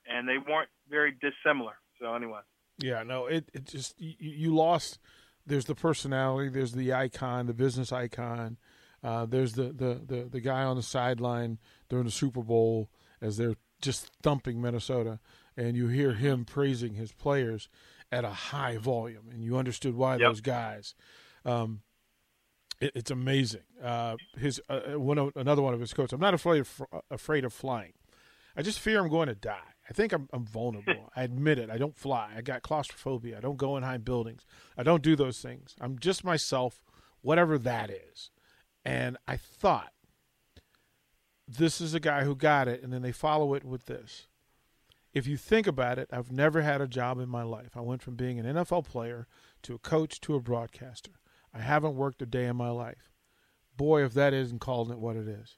and 0.06 0.28
they 0.28 0.36
weren't 0.36 0.68
very 0.90 1.12
dissimilar. 1.12 1.72
So 1.98 2.14
anyway. 2.14 2.40
Yeah, 2.78 3.04
no, 3.04 3.24
it 3.24 3.48
it 3.54 3.64
just 3.64 3.98
you, 3.98 4.12
you 4.18 4.54
lost. 4.54 4.98
There's 5.46 5.64
the 5.64 5.74
personality. 5.74 6.50
There's 6.50 6.72
the 6.72 6.92
icon, 6.92 7.46
the 7.46 7.54
business 7.54 7.90
icon. 7.90 8.58
Uh, 9.02 9.24
there's 9.24 9.54
the, 9.54 9.72
the, 9.72 9.98
the, 10.06 10.28
the 10.30 10.40
guy 10.40 10.62
on 10.62 10.76
the 10.76 10.82
sideline 10.82 11.58
during 11.88 12.04
the 12.04 12.10
Super 12.10 12.42
Bowl 12.42 12.90
as 13.22 13.38
they're 13.38 13.56
just 13.80 14.10
thumping 14.22 14.60
Minnesota, 14.60 15.18
and 15.56 15.74
you 15.74 15.88
hear 15.88 16.12
him 16.12 16.44
praising 16.44 16.92
his 16.92 17.10
players 17.10 17.70
at 18.12 18.24
a 18.24 18.30
high 18.30 18.76
volume, 18.76 19.28
and 19.30 19.42
you 19.42 19.56
understood 19.56 19.94
why 19.94 20.16
Yep. 20.16 20.20
those 20.28 20.40
guys. 20.40 20.94
Um, 21.44 21.82
it, 22.80 22.92
it's 22.94 23.10
amazing. 23.10 23.62
Uh, 23.82 24.16
his 24.36 24.60
uh, 24.68 24.98
one 24.98 25.18
of, 25.18 25.32
another 25.36 25.62
one 25.62 25.74
of 25.74 25.80
his 25.80 25.92
quotes. 25.92 26.12
I'm 26.12 26.20
not 26.20 26.34
afraid 26.34 26.60
of, 26.60 26.82
afraid 27.10 27.44
of 27.44 27.52
flying. 27.52 27.92
I 28.56 28.62
just 28.62 28.80
fear 28.80 29.00
I'm 29.00 29.08
going 29.08 29.28
to 29.28 29.34
die. 29.34 29.58
I 29.88 29.92
think 29.92 30.12
I'm, 30.12 30.28
I'm 30.32 30.44
vulnerable. 30.44 31.10
I 31.16 31.22
admit 31.22 31.58
it. 31.58 31.70
I 31.70 31.78
don't 31.78 31.96
fly. 31.96 32.32
I 32.36 32.42
got 32.42 32.62
claustrophobia. 32.62 33.38
I 33.38 33.40
don't 33.40 33.56
go 33.56 33.76
in 33.76 33.82
high 33.82 33.98
buildings. 33.98 34.44
I 34.76 34.82
don't 34.82 35.02
do 35.02 35.14
those 35.16 35.40
things. 35.40 35.74
I'm 35.80 35.98
just 35.98 36.24
myself, 36.24 36.80
whatever 37.22 37.58
that 37.58 37.90
is. 37.90 38.30
And 38.84 39.16
I 39.28 39.36
thought, 39.36 39.92
this 41.46 41.80
is 41.80 41.94
a 41.94 42.00
guy 42.00 42.24
who 42.24 42.34
got 42.36 42.68
it, 42.68 42.82
and 42.82 42.92
then 42.92 43.02
they 43.02 43.12
follow 43.12 43.54
it 43.54 43.64
with 43.64 43.86
this. 43.86 44.26
If 45.12 45.26
you 45.26 45.36
think 45.36 45.66
about 45.66 45.98
it, 45.98 46.08
I've 46.12 46.30
never 46.30 46.62
had 46.62 46.80
a 46.80 46.86
job 46.86 47.18
in 47.18 47.28
my 47.28 47.42
life. 47.42 47.76
I 47.76 47.80
went 47.80 48.02
from 48.02 48.14
being 48.14 48.38
an 48.38 48.46
NFL 48.46 48.86
player 48.86 49.26
to 49.62 49.74
a 49.74 49.78
coach 49.78 50.20
to 50.22 50.36
a 50.36 50.40
broadcaster. 50.40 51.12
I 51.52 51.58
haven't 51.60 51.96
worked 51.96 52.22
a 52.22 52.26
day 52.26 52.46
in 52.46 52.56
my 52.56 52.70
life. 52.70 53.10
Boy, 53.76 54.04
if 54.04 54.14
that 54.14 54.32
isn't 54.32 54.60
calling 54.60 54.92
it 54.92 54.98
what 55.00 55.16
it 55.16 55.26
is. 55.26 55.56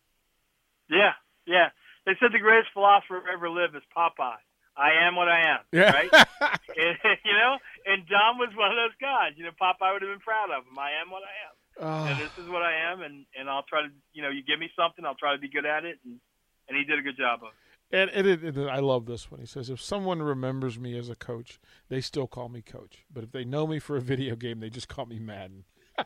Yeah, 0.89 1.13
yeah. 1.47 1.69
They 2.07 2.13
said 2.19 2.33
the 2.33 2.39
greatest 2.39 2.73
philosopher 2.73 3.23
ever 3.33 3.51
lived 3.51 3.77
is 3.77 3.83
Popeye. 3.95 4.41
I 4.77 5.05
am 5.07 5.17
what 5.17 5.29
I 5.29 5.53
am. 5.53 5.61
Yeah. 5.71 5.93
Right. 5.93 6.11
and, 6.13 6.97
you 7.25 7.37
know, 7.37 7.59
and 7.85 8.09
John 8.09 8.39
was 8.39 8.49
one 8.57 8.71
of 8.73 8.77
those 8.81 8.97
guys. 9.01 9.37
You 9.37 9.45
know, 9.45 9.53
Popeye 9.61 9.93
would 9.93 10.01
have 10.01 10.11
been 10.11 10.25
proud 10.25 10.49
of 10.51 10.65
him. 10.65 10.79
I 10.79 10.97
am 11.03 11.11
what 11.11 11.23
I 11.23 11.35
am. 11.45 11.55
Ah. 11.81 12.09
and 12.09 12.21
this 12.21 12.33
is 12.37 12.49
what 12.49 12.61
I 12.61 12.93
am, 12.93 13.01
and 13.01 13.25
and 13.33 13.49
I'll 13.49 13.65
try 13.65 13.81
to, 13.81 13.89
you 14.13 14.21
know, 14.21 14.29
you 14.29 14.45
give 14.45 14.61
me 14.61 14.69
something, 14.77 15.07
I'll 15.07 15.17
try 15.17 15.33
to 15.33 15.41
be 15.41 15.49
good 15.49 15.65
at 15.65 15.85
it, 15.85 15.97
and 16.05 16.21
and 16.69 16.77
he 16.77 16.85
did 16.85 16.99
a 16.99 17.03
good 17.03 17.17
job 17.17 17.41
of. 17.41 17.49
it. 17.49 17.72
And, 17.93 18.11
and, 18.11 18.27
it, 18.27 18.43
and 18.43 18.71
I 18.71 18.79
love 18.79 19.05
this 19.05 19.31
one. 19.31 19.41
He 19.41 19.47
says, 19.47 19.69
"If 19.69 19.81
someone 19.81 20.23
remembers 20.23 20.79
me 20.79 20.97
as 20.99 21.11
a 21.11 21.15
coach, 21.15 21.61
they 21.89 22.01
still 22.01 22.27
call 22.27 22.49
me 22.49 22.63
coach. 22.63 23.05
But 23.13 23.23
if 23.23 23.33
they 23.33 23.45
know 23.45 23.67
me 23.67 23.79
for 23.79 23.97
a 23.97 24.01
video 24.01 24.35
game, 24.35 24.61
they 24.61 24.71
just 24.71 24.89
call 24.89 25.07
me 25.07 25.19
Madden." 25.19 25.65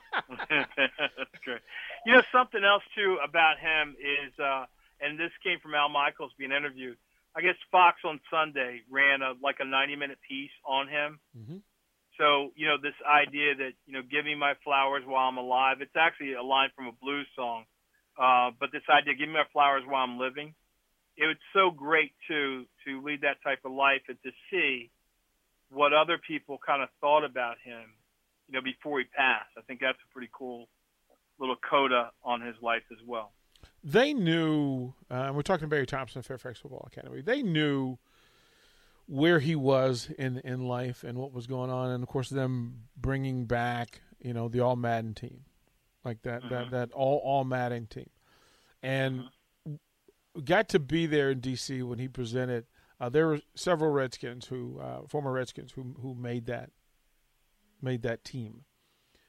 That's 0.50 1.38
great. 1.44 1.60
You 2.04 2.14
know, 2.14 2.22
something 2.32 2.64
else 2.64 2.82
too 2.96 3.18
about 3.22 3.58
him 3.58 3.94
is, 4.00 4.32
uh, 4.38 4.66
and 5.00 5.18
this 5.18 5.30
came 5.44 5.60
from 5.60 5.74
Al 5.74 5.88
Michaels 5.88 6.32
being 6.36 6.50
interviewed. 6.52 6.96
I 7.36 7.40
guess 7.42 7.54
Fox 7.70 8.00
on 8.04 8.18
Sunday 8.30 8.80
ran 8.90 9.22
a 9.22 9.34
like 9.42 9.56
a 9.60 9.64
90 9.64 9.94
minute 9.96 10.18
piece 10.26 10.50
on 10.64 10.88
him. 10.88 11.20
Mhm. 11.36 11.62
So 12.18 12.50
you 12.56 12.66
know, 12.66 12.78
this 12.82 12.94
idea 13.06 13.54
that 13.54 13.72
you 13.86 13.92
know, 13.92 14.02
give 14.02 14.24
me 14.24 14.34
my 14.34 14.54
flowers 14.64 15.04
while 15.06 15.28
I'm 15.28 15.36
alive. 15.36 15.80
It's 15.82 15.96
actually 15.96 16.32
a 16.32 16.42
line 16.42 16.70
from 16.74 16.86
a 16.88 16.92
blues 16.92 17.28
song, 17.36 17.66
uh, 18.18 18.50
but 18.58 18.72
this 18.72 18.82
idea, 18.88 19.14
give 19.14 19.28
me 19.28 19.34
my 19.34 19.46
flowers 19.52 19.84
while 19.86 20.02
I'm 20.02 20.18
living. 20.18 20.54
It 21.16 21.26
was 21.26 21.36
so 21.52 21.70
great 21.70 22.12
to 22.28 22.64
to 22.86 23.02
lead 23.02 23.22
that 23.22 23.42
type 23.42 23.60
of 23.64 23.72
life 23.72 24.02
and 24.08 24.18
to 24.22 24.30
see 24.50 24.90
what 25.70 25.92
other 25.92 26.18
people 26.18 26.58
kind 26.64 26.82
of 26.82 26.88
thought 27.00 27.24
about 27.24 27.56
him 27.64 27.82
you 28.48 28.54
know, 28.54 28.62
before 28.62 28.98
he 28.98 29.04
passed. 29.04 29.50
I 29.58 29.62
think 29.62 29.80
that's 29.80 29.98
a 30.08 30.12
pretty 30.12 30.30
cool 30.32 30.68
little 31.38 31.56
coda 31.56 32.12
on 32.24 32.40
his 32.40 32.54
life 32.62 32.82
as 32.92 32.98
well. 33.06 33.32
They 33.82 34.12
knew. 34.12 34.94
Uh, 35.10 35.32
we're 35.34 35.42
talking 35.42 35.66
to 35.66 35.68
Barry 35.68 35.86
Thompson, 35.86 36.22
Fairfax 36.22 36.60
Football 36.60 36.88
Academy. 36.90 37.20
They 37.20 37.42
knew 37.42 37.98
where 39.06 39.38
he 39.38 39.54
was 39.54 40.08
in 40.18 40.38
in 40.38 40.66
life 40.66 41.04
and 41.04 41.18
what 41.18 41.32
was 41.32 41.46
going 41.46 41.70
on, 41.70 41.90
and 41.90 42.02
of 42.02 42.08
course, 42.08 42.28
them 42.28 42.84
bringing 42.96 43.46
back, 43.46 44.00
you 44.20 44.32
know, 44.32 44.48
the 44.48 44.60
All 44.60 44.76
Madden 44.76 45.14
team, 45.14 45.44
like 46.04 46.22
that 46.22 46.48
that 46.50 46.70
that 46.70 46.92
all 46.92 47.18
All 47.18 47.44
Madden 47.44 47.86
team, 47.86 48.10
and 48.82 49.24
got 50.44 50.68
to 50.70 50.78
be 50.78 51.06
there 51.06 51.30
in 51.30 51.40
D.C. 51.40 51.82
when 51.82 51.98
he 51.98 52.08
presented. 52.08 52.66
Uh, 52.98 53.08
there 53.08 53.26
were 53.26 53.40
several 53.54 53.90
Redskins 53.90 54.46
who, 54.46 54.78
uh, 54.80 55.06
former 55.06 55.32
Redskins, 55.32 55.72
who 55.72 55.94
who 56.00 56.14
made 56.14 56.46
that 56.46 56.70
made 57.82 58.02
that 58.02 58.24
team. 58.24 58.64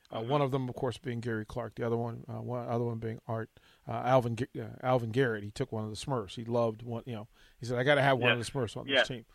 Uh, 0.10 0.22
one 0.22 0.42
of 0.42 0.52
them, 0.52 0.70
of 0.70 0.76
course, 0.76 0.98
being 0.98 1.20
Gary 1.20 1.46
Clark. 1.46 1.76
The 1.76 1.86
other 1.86 1.98
one, 1.98 2.24
uh, 2.30 2.42
one 2.42 2.68
other 2.70 2.86
one 2.86 2.98
being 2.98 3.20
Art 3.28 3.50
uh, 3.88 3.92
Alvin 4.06 4.38
uh, 4.58 4.64
Alvin 4.82 5.10
Garrett. 5.12 5.44
He 5.44 5.52
took 5.52 5.72
one 5.72 5.84
of 5.84 5.90
the 5.90 5.98
Smurfs. 5.98 6.36
He 6.36 6.46
loved 6.46 6.82
one. 6.82 7.04
You 7.06 7.16
know, 7.16 7.28
he 7.60 7.66
said, 7.66 7.78
"I 7.78 7.84
got 7.84 7.96
to 7.96 8.02
have 8.02 8.18
one 8.18 8.32
of 8.32 8.38
Yes. 8.38 8.50
the 8.50 8.58
Smurfs 8.58 8.78
on 8.78 8.88
Yes. 8.88 9.02
this 9.08 9.08
team." 9.10 9.26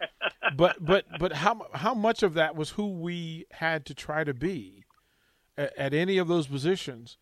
but 0.56 0.76
but 0.84 1.04
but 1.18 1.32
how 1.32 1.66
how 1.74 1.94
much 1.94 2.22
of 2.22 2.34
that 2.34 2.54
was 2.54 2.70
who 2.70 2.88
we 2.92 3.46
had 3.50 3.84
to 3.86 3.94
try 3.94 4.22
to 4.22 4.32
be 4.32 4.84
at, 5.58 5.76
at 5.76 5.92
any 5.94 6.16
of 6.16 6.28
those 6.28 6.46
positions 6.46 7.18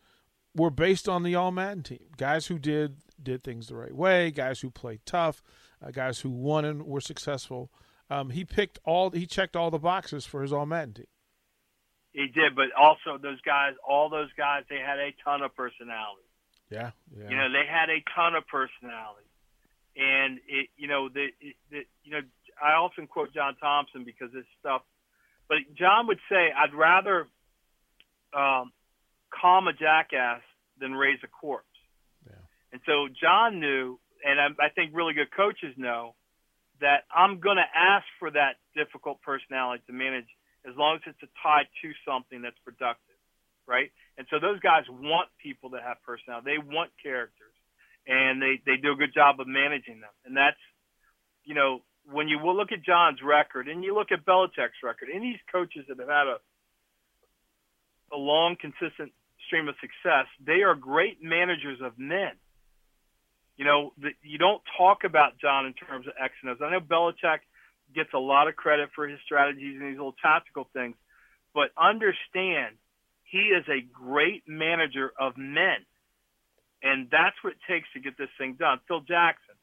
were 0.55 0.71
based 0.71 1.09
on 1.09 1.23
the 1.23 1.35
All 1.35 1.51
Madden 1.51 1.83
team. 1.83 2.05
Guys 2.19 2.47
who 2.49 2.59
did 2.59 2.99
did 3.23 3.43
things 3.43 3.69
the 3.69 3.77
right 3.77 3.95
way, 3.95 4.31
guys 4.31 4.61
who 4.61 4.71
played 4.71 5.01
tough, 5.05 5.43
uh, 5.85 5.91
guys 5.91 6.21
who 6.21 6.31
won 6.31 6.65
and 6.65 6.85
were 6.85 7.01
successful. 7.01 7.71
Um, 8.11 8.31
he 8.31 8.45
picked 8.45 8.79
all 8.85 9.11
he 9.11 9.27
checked 9.27 9.57
all 9.57 9.71
the 9.71 9.79
boxes 9.79 10.25
for 10.25 10.43
his 10.43 10.53
All 10.53 10.67
Madden 10.67 10.95
team. 10.95 11.07
He 12.13 12.27
did, 12.27 12.57
but 12.57 12.73
also 12.77 13.19
those 13.21 13.41
guys, 13.43 13.75
all 13.87 14.09
those 14.09 14.31
guys, 14.37 14.65
they 14.71 14.79
had 14.79 14.99
a 14.99 15.15
ton 15.25 15.43
of 15.43 15.55
personality. 15.55 16.27
Yeah, 16.71 16.91
yeah. 17.17 17.29
You 17.29 17.37
know, 17.37 17.53
they 17.53 17.65
had 17.69 17.91
a 17.91 18.03
ton 18.15 18.35
of 18.35 18.47
personality, 18.47 19.29
and 19.97 20.39
it, 20.49 20.69
you 20.77 20.89
know, 20.89 21.09
the, 21.09 21.29
the, 21.71 21.85
you 22.03 22.13
know, 22.13 22.21
I 22.63 22.73
often 22.73 23.07
quote 23.07 23.33
John 23.33 23.57
Thompson 23.57 24.05
because 24.05 24.33
this 24.33 24.45
stuff, 24.59 24.83
but 25.49 25.59
John 25.75 26.07
would 26.09 26.19
say, 26.29 26.51
"I'd 26.51 26.75
rather 26.75 27.29
um, 28.35 28.73
calm 29.31 29.69
a 29.69 29.73
jackass 29.73 30.43
than 30.81 30.95
raise 30.95 31.21
a 31.23 31.29
corpse." 31.29 31.68
And 32.73 32.81
so 32.87 33.09
John 33.09 33.61
knew, 33.61 33.99
and 34.25 34.41
I, 34.41 34.67
I 34.67 34.69
think 34.69 34.93
really 34.95 35.15
good 35.15 35.33
coaches 35.35 35.75
know 35.77 36.15
that 36.81 37.05
I'm 37.15 37.41
going 37.41 37.57
to 37.57 37.71
ask 37.75 38.07
for 38.19 38.31
that 38.31 38.57
difficult 38.75 39.21
personality 39.23 39.83
to 39.87 39.93
manage 39.93 40.27
as 40.69 40.77
long 40.77 40.97
as 40.97 41.03
it's 41.07 41.33
tied 41.43 41.67
to 41.83 41.89
something 42.07 42.43
that's 42.43 42.59
productive, 42.65 43.19
right? 43.67 43.91
And 44.17 44.27
so 44.31 44.39
those 44.39 44.61
guys 44.61 44.85
want 44.89 45.29
people 45.43 45.71
that 45.71 45.83
have 45.83 45.99
personality. 46.05 46.55
They 46.55 46.59
want 46.59 46.91
characters, 47.03 47.55
and 48.07 48.43
they 48.43 48.61
they 48.67 48.77
do 48.77 48.93
a 48.93 48.97
good 48.97 49.15
job 49.15 49.41
of 49.41 49.47
managing 49.47 50.01
them. 50.01 50.13
And 50.27 50.37
that's, 50.37 50.61
you 51.45 51.55
know, 51.55 51.83
when 52.11 52.29
you 52.29 52.39
look 52.39 52.73
at 52.73 52.83
John's 52.83 53.23
record 53.23 53.69
and 53.69 53.83
you 53.83 53.95
look 53.95 54.13
at 54.13 54.25
Belichick's 54.25 54.83
record, 54.83 55.09
and 55.09 55.23
these 55.23 55.41
coaches 55.51 55.87
that 55.89 55.99
have 55.99 56.09
had 56.09 56.27
a 56.27 56.39
a 58.13 58.17
long, 58.17 58.57
consistent 58.57 59.13
stream 59.47 59.69
of 59.69 59.75
success, 59.81 60.27
they 60.45 60.63
are 60.63 60.75
great 60.75 61.23
managers 61.23 61.79
of 61.83 61.99
men. 61.99 62.33
You 63.59 63.65
know, 63.65 63.93
the, 64.01 64.11
you 64.23 64.39
don't 64.39 64.63
talk 64.79 65.03
about 65.05 65.37
John 65.39 65.67
in 65.67 65.75
terms 65.75 66.07
of 66.07 66.15
X 66.19 66.33
and 66.43 66.53
O's. 66.53 66.59
I 66.63 66.71
know 66.71 66.81
Belichick 66.81 67.41
gets 67.93 68.11
a 68.15 68.19
lot 68.19 68.47
of 68.47 68.55
credit 68.55 68.91
for 68.95 69.09
his 69.09 69.19
strategies 69.25 69.77
and 69.79 69.91
these 69.91 69.99
little 69.99 70.15
tactical 70.23 70.69
things, 70.73 70.95
but 71.53 71.71
understand 71.77 72.77
he 73.25 73.51
is 73.51 73.65
a 73.69 73.83
great 73.93 74.45
manager 74.47 75.11
of 75.19 75.37
men, 75.37 75.85
and 76.83 77.09
that's 77.11 77.37
what 77.43 77.55
it 77.55 77.59
takes 77.69 77.89
to 77.95 78.01
get 78.01 78.17
this 78.17 78.31
thing 78.39 78.55
done. 78.55 78.79
Phil 78.87 79.01
Jackson, 79.01 79.57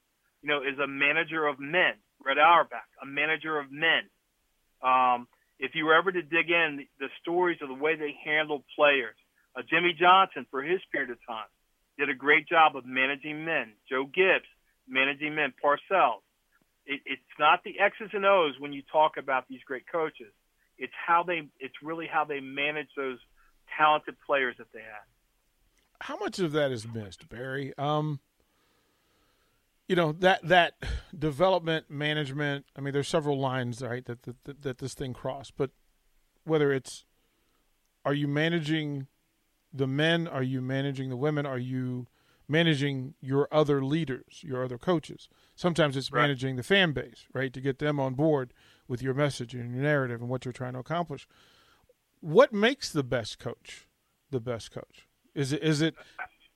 you 0.44 0.50
know, 0.50 0.60
is 0.60 0.78
a 0.78 0.88
manager 0.88 1.48
of 1.48 1.58
men. 1.60 1.94
Red 2.24 2.38
Auerbach, 2.38 2.90
a 3.02 3.06
manager 3.06 3.58
of 3.58 3.72
men. 3.72 4.10
Um, 4.84 5.28
if 5.58 5.72
you 5.74 5.86
were 5.86 5.96
ever 5.96 6.12
to 6.12 6.22
dig 6.22 6.50
in 6.50 6.84
the, 6.84 6.88
the 7.00 7.10
stories 7.22 7.60
of 7.62 7.70
the 7.70 7.76
way 7.76 7.96
they 7.96 8.14
handled 8.26 8.64
players, 8.76 9.16
uh, 9.56 9.62
Jimmy 9.70 9.96
Johnson 9.98 10.46
for 10.52 10.62
his 10.62 10.82
period 10.92 11.12
of 11.12 11.18
time 11.26 11.48
did 11.98 12.10
a 12.10 12.14
great 12.14 12.48
job 12.48 12.76
of 12.76 12.86
managing 12.86 13.46
men. 13.46 13.74
Joe 13.90 14.06
Gibbs 14.06 14.46
managing 14.88 15.36
men. 15.36 15.54
Parcells. 15.64 16.22
It, 16.86 17.02
it's 17.06 17.22
not 17.40 17.64
the 17.64 17.80
X's 17.80 18.10
and 18.14 18.26
O's 18.26 18.54
when 18.60 18.74
you 18.74 18.84
talk 18.92 19.18
about 19.18 19.48
these 19.50 19.62
great 19.66 19.86
coaches. 19.92 20.32
It's 20.78 20.94
how 21.06 21.24
they. 21.24 21.48
It's 21.60 21.76
really 21.82 22.08
how 22.08 22.26
they 22.26 22.40
manage 22.40 22.90
those 22.96 23.20
talented 23.78 24.16
players 24.26 24.56
that 24.58 24.68
they 24.74 24.80
have. 24.80 25.08
How 26.02 26.18
much 26.18 26.40
of 26.40 26.52
that 26.52 26.72
is 26.72 26.86
missed, 26.88 27.30
Barry? 27.30 27.74
Um, 27.78 28.20
you 29.88 29.96
know 29.96 30.12
that 30.14 30.48
that 30.48 30.76
development 31.18 31.90
management. 31.90 32.66
I 32.76 32.82
mean, 32.82 32.94
there's 32.94 33.08
several 33.08 33.40
lines, 33.40 33.82
right, 33.82 34.04
that 34.06 34.24
that, 34.24 34.62
that, 34.62 34.78
this 34.80 34.94
thing 34.94 35.14
crossed. 35.14 35.54
But 35.58 35.72
whether 36.44 36.72
it's 36.74 37.06
are 38.04 38.14
you 38.14 38.28
managing 38.28 39.08
the 39.76 39.88
men? 39.88 40.28
Are 40.28 40.44
you 40.44 40.62
managing 40.62 41.10
the 41.10 41.18
women? 41.18 41.46
Are 41.46 41.58
you 41.58 42.08
managing 42.48 43.16
your 43.22 43.48
other 43.52 43.84
leaders, 43.84 44.42
your 44.44 44.64
other 44.64 44.78
coaches? 44.78 45.28
Sometimes 45.56 45.98
it's 45.98 46.12
Right. 46.12 46.22
managing 46.22 46.56
the 46.56 46.64
fan 46.64 46.94
base, 46.94 47.28
right, 47.34 47.52
to 47.54 47.62
get 47.62 47.80
them 47.80 48.00
on 48.00 48.14
board 48.14 48.54
with 48.88 49.02
your 49.02 49.14
message 49.14 49.54
and 49.54 49.74
your 49.74 49.84
narrative 49.84 50.22
and 50.22 50.30
what 50.30 50.46
you're 50.46 50.52
trying 50.52 50.74
to 50.74 50.80
accomplish. 50.80 51.28
What 52.22 52.54
makes 52.54 52.92
the 52.92 53.04
best 53.04 53.40
coach 53.40 53.88
the 54.32 54.40
best 54.40 54.72
coach? 54.72 55.08
Is 55.34 55.52
it 55.54 55.62
is 55.62 55.82
it 55.82 55.96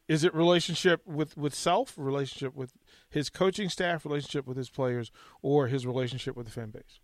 is 0.07 0.23
it 0.23 0.33
relationship 0.33 1.05
with 1.05 1.37
with 1.37 1.53
self, 1.53 1.93
relationship 1.97 2.55
with 2.55 2.73
his 3.09 3.29
coaching 3.29 3.69
staff, 3.69 4.05
relationship 4.05 4.47
with 4.47 4.57
his 4.57 4.69
players, 4.69 5.11
or 5.41 5.67
his 5.67 5.85
relationship 5.85 6.35
with 6.35 6.45
the 6.47 6.51
fan 6.51 6.71
base? 6.71 6.99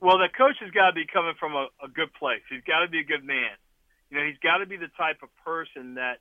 Well, 0.00 0.18
the 0.18 0.28
coach 0.36 0.56
has 0.60 0.70
got 0.72 0.88
to 0.88 0.92
be 0.92 1.06
coming 1.06 1.34
from 1.38 1.54
a, 1.54 1.68
a 1.82 1.88
good 1.88 2.12
place. 2.14 2.42
He's 2.50 2.64
got 2.64 2.80
to 2.80 2.88
be 2.88 2.98
a 3.00 3.04
good 3.04 3.24
man. 3.24 3.54
You 4.12 4.18
know, 4.20 4.26
he's 4.26 4.36
got 4.42 4.58
to 4.58 4.66
be 4.66 4.76
the 4.76 4.92
type 4.98 5.22
of 5.22 5.30
person 5.42 5.94
that 5.94 6.20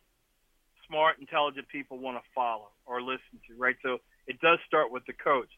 smart, 0.88 1.20
intelligent 1.20 1.68
people 1.68 2.00
want 2.00 2.16
to 2.16 2.24
follow 2.34 2.70
or 2.86 3.02
listen 3.02 3.44
to, 3.50 3.56
right? 3.58 3.76
So 3.84 3.98
it 4.28 4.40
does 4.40 4.60
start 4.66 4.94
with 4.94 5.06
the 5.06 5.12
coach, 5.12 5.50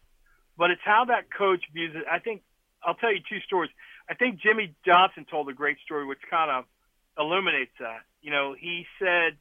but 0.58 0.72
it's 0.72 0.82
how 0.84 1.06
that 1.06 1.32
coach 1.32 1.62
views 1.72 1.94
it. 1.94 2.06
I 2.12 2.18
think 2.18 2.42
I'll 2.84 2.96
tell 2.96 3.14
you 3.14 3.20
two 3.30 3.40
stories. 3.46 3.70
I 4.10 4.16
think 4.16 4.42
Jimmy 4.42 4.74
Johnson 4.84 5.28
told 5.30 5.48
a 5.50 5.54
great 5.54 5.78
story, 5.86 6.08
which 6.08 6.26
kind 6.28 6.50
of 6.50 6.66
illuminates 7.20 7.72
that. 7.80 8.02
You 8.24 8.32
know, 8.32 8.56
he 8.58 8.88
said 8.98 9.38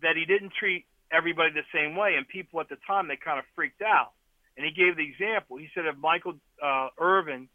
that 0.00 0.16
he 0.16 0.24
didn't 0.24 0.54
treat 0.58 0.86
everybody 1.12 1.52
the 1.52 1.68
same 1.74 1.96
way, 1.96 2.14
and 2.16 2.26
people 2.26 2.60
at 2.60 2.70
the 2.70 2.78
time 2.86 3.08
they 3.08 3.16
kind 3.22 3.38
of 3.38 3.44
freaked 3.54 3.82
out. 3.82 4.12
And 4.56 4.64
he 4.64 4.72
gave 4.72 4.96
the 4.96 5.04
example. 5.04 5.58
He 5.58 5.68
said 5.74 5.84
if 5.84 5.98
Michael 5.98 6.40
uh, 6.62 6.88
Irvin 6.98 7.48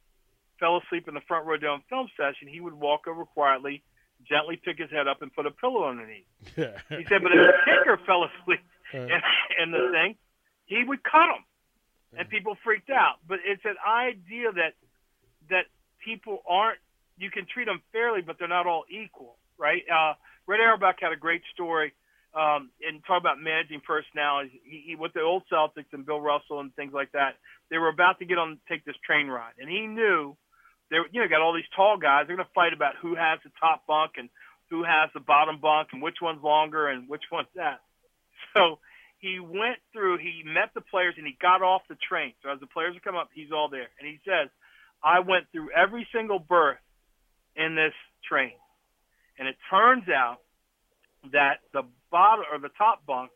fell 0.60 0.77
asleep 0.77 1.07
in 1.07 1.15
the 1.15 1.25
front 1.27 1.48
row 1.48 1.57
during 1.57 1.81
film 1.89 2.10
session, 2.15 2.48
he 2.48 2.60
would 2.62 2.74
walk 2.74 3.07
over 3.07 3.25
quietly, 3.25 3.84
gently 4.28 4.60
pick 4.64 4.78
his 4.78 4.90
head 4.92 5.08
up, 5.08 5.22
and 5.22 5.34
put 5.34 5.46
a 5.46 5.52
pillow 5.52 5.88
underneath. 5.88 6.26
Yeah. 6.56 6.78
He 6.90 7.06
said, 7.10 7.22
but 7.24 7.32
if 7.32 7.46
the 7.46 7.54
kicker 7.66 8.00
fell 8.06 8.24
asleep 8.24 8.62
Uh, 8.94 9.00
in, 9.00 9.22
in 9.64 9.72
the 9.72 9.90
thing, 9.92 10.16
he 10.66 10.84
would 10.84 11.04
cut 11.04 11.28
him, 11.28 11.44
and 12.18 12.30
people 12.30 12.58
freaked 12.64 12.90
out. 12.90 13.16
But 13.28 13.40
it's 13.46 13.66
an 13.66 13.76
idea 13.86 14.52
that 14.54 14.74
that 15.50 15.66
people 16.04 16.42
aren't. 16.48 16.80
You 17.18 17.30
can 17.32 17.46
treat 17.52 17.66
them 17.66 17.82
fairly, 17.92 18.22
but 18.22 18.38
they're 18.40 18.48
not 18.48 18.66
all 18.66 18.86
equal, 18.90 19.36
right? 19.58 19.84
Uh, 19.92 20.14
Red 20.46 20.62
Auerbach 20.62 20.98
had 21.02 21.12
a 21.12 21.18
great 21.18 21.42
story 21.54 21.94
um, 22.34 22.70
and 22.88 23.04
talk 23.06 23.20
about 23.20 23.42
managing 23.42 23.82
personalities. 23.82 24.52
He, 24.64 24.84
he, 24.88 24.96
with 24.96 25.14
the 25.14 25.22
old 25.22 25.44
Celtics 25.52 25.92
and 25.92 26.06
Bill 26.06 26.22
Russell 26.22 26.60
and 26.60 26.74
things 26.76 26.94
like 26.94 27.12
that, 27.12 27.36
they 27.70 27.78
were 27.78 27.90
about 27.90 28.20
to 28.20 28.26
get 28.26 28.38
on 28.38 28.60
take 28.70 28.86
this 28.86 28.96
train 29.06 29.28
ride, 29.28 29.54
and 29.60 29.70
he 29.70 29.86
knew 29.88 30.38
they 30.89 30.98
you 31.12 31.22
know 31.22 31.27
got 31.27 31.41
all 31.41 31.53
these 31.53 31.70
tall 31.75 31.98
guys. 31.98 32.25
They're 32.27 32.36
going 32.36 32.48
to 32.48 32.53
fight 32.53 32.74
about 32.74 32.96
who 33.01 33.15
has 33.15 33.39
the 33.44 33.51
top 33.60 33.86
bunk 33.88 34.13
and 34.17 34.29
who 34.70 34.84
has 34.84 35.10
the 35.13 35.20
bottom 35.20 35.60
bunk 35.60 35.89
and 35.94 36.01
which 36.01 36.17
one's 36.22 36.44
longer 36.44 36.88
and 36.88 37.08
which 37.08 37.24
one's 37.32 37.48
that. 37.56 37.82
So 38.53 38.79
he 39.20 39.39
went 39.39 39.77
through. 39.94 40.17
He 40.17 40.44
met 40.46 40.72
the 40.74 40.82
players 40.82 41.15
and 41.17 41.25
he 41.25 41.36
got 41.41 41.62
off 41.62 41.82
the 41.89 41.98
train. 42.08 42.34
So 42.44 42.50
as 42.50 42.60
the 42.60 42.67
players 42.67 42.94
would 42.94 43.03
come 43.03 43.15
up, 43.15 43.29
he's 43.34 43.51
all 43.51 43.70
there, 43.70 43.88
and 44.00 44.08
he 44.08 44.20
says, 44.25 44.50
"I 45.03 45.20
went 45.20 45.51
through 45.51 45.72
every 45.72 46.08
single 46.13 46.39
berth 46.39 46.79
in 47.56 47.75
this 47.75 47.94
train, 48.29 48.53
and 49.39 49.48
it 49.48 49.56
turns 49.70 50.08
out 50.10 50.38
that 51.32 51.60
the 51.74 51.84
bottom 52.12 52.46
or 52.51 52.60
the 52.60 52.72
top 52.77 53.06
bunk 53.06 53.32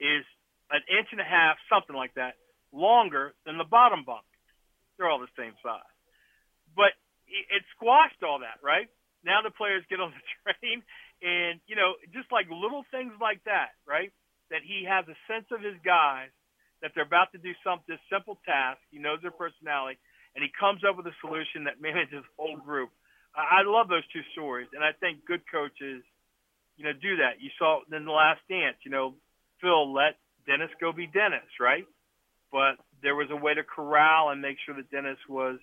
is 0.00 0.24
an 0.70 0.80
inch 0.90 1.08
and 1.12 1.20
a 1.20 1.24
half, 1.24 1.56
something 1.72 1.96
like 1.96 2.14
that, 2.14 2.34
longer 2.72 3.34
than 3.46 3.58
the 3.58 3.64
bottom 3.64 4.04
bunk. 4.04 4.24
They're 4.96 5.08
all 5.08 5.18
the 5.18 5.32
same 5.38 5.54
size, 5.62 5.93
but 6.76 6.92
it, 7.26 7.62
squashed 7.76 8.22
all 8.22 8.40
that, 8.40 8.62
right? 8.62 8.86
Now 9.24 9.40
the 9.42 9.50
players 9.50 9.82
get 9.88 10.00
on 10.00 10.12
the 10.12 10.22
train, 10.44 10.82
and 11.22 11.60
you 11.66 11.76
know, 11.76 11.96
just 12.12 12.30
like 12.30 12.46
little 12.50 12.84
things 12.90 13.14
like 13.20 13.42
that, 13.44 13.74
right? 13.88 14.12
That 14.50 14.60
he 14.62 14.84
has 14.84 15.08
a 15.08 15.16
sense 15.26 15.48
of 15.50 15.64
his 15.64 15.78
guys 15.82 16.30
that 16.82 16.92
they're 16.92 17.08
about 17.08 17.32
to 17.32 17.40
do 17.40 17.56
something 17.64 17.96
simple 18.12 18.36
task. 18.44 18.78
He 18.92 19.00
knows 19.00 19.24
their 19.24 19.32
personality, 19.32 19.98
and 20.36 20.44
he 20.44 20.52
comes 20.52 20.84
up 20.84 21.00
with 21.00 21.06
a 21.08 21.16
solution 21.24 21.64
that 21.64 21.80
manages 21.84 22.22
the 22.22 22.34
whole 22.36 22.60
group. 22.60 22.90
I 23.34 23.66
love 23.66 23.88
those 23.88 24.06
two 24.14 24.22
stories, 24.30 24.68
and 24.74 24.84
I 24.84 24.94
think 24.94 25.26
good 25.26 25.42
coaches, 25.50 26.06
you 26.76 26.84
know, 26.86 26.94
do 26.94 27.18
that. 27.18 27.42
You 27.42 27.50
saw 27.58 27.82
in 27.90 28.04
the 28.04 28.12
Last 28.12 28.38
Dance, 28.46 28.78
you 28.84 28.92
know, 28.92 29.18
Phil 29.60 29.92
let 29.92 30.22
Dennis 30.46 30.70
go 30.80 30.92
be 30.92 31.06
Dennis, 31.06 31.48
right? 31.58 31.84
But 32.52 32.78
there 33.02 33.16
was 33.16 33.28
a 33.32 33.36
way 33.36 33.54
to 33.54 33.64
corral 33.64 34.30
and 34.30 34.40
make 34.40 34.56
sure 34.64 34.76
that 34.76 34.90
Dennis 34.90 35.18
was, 35.28 35.58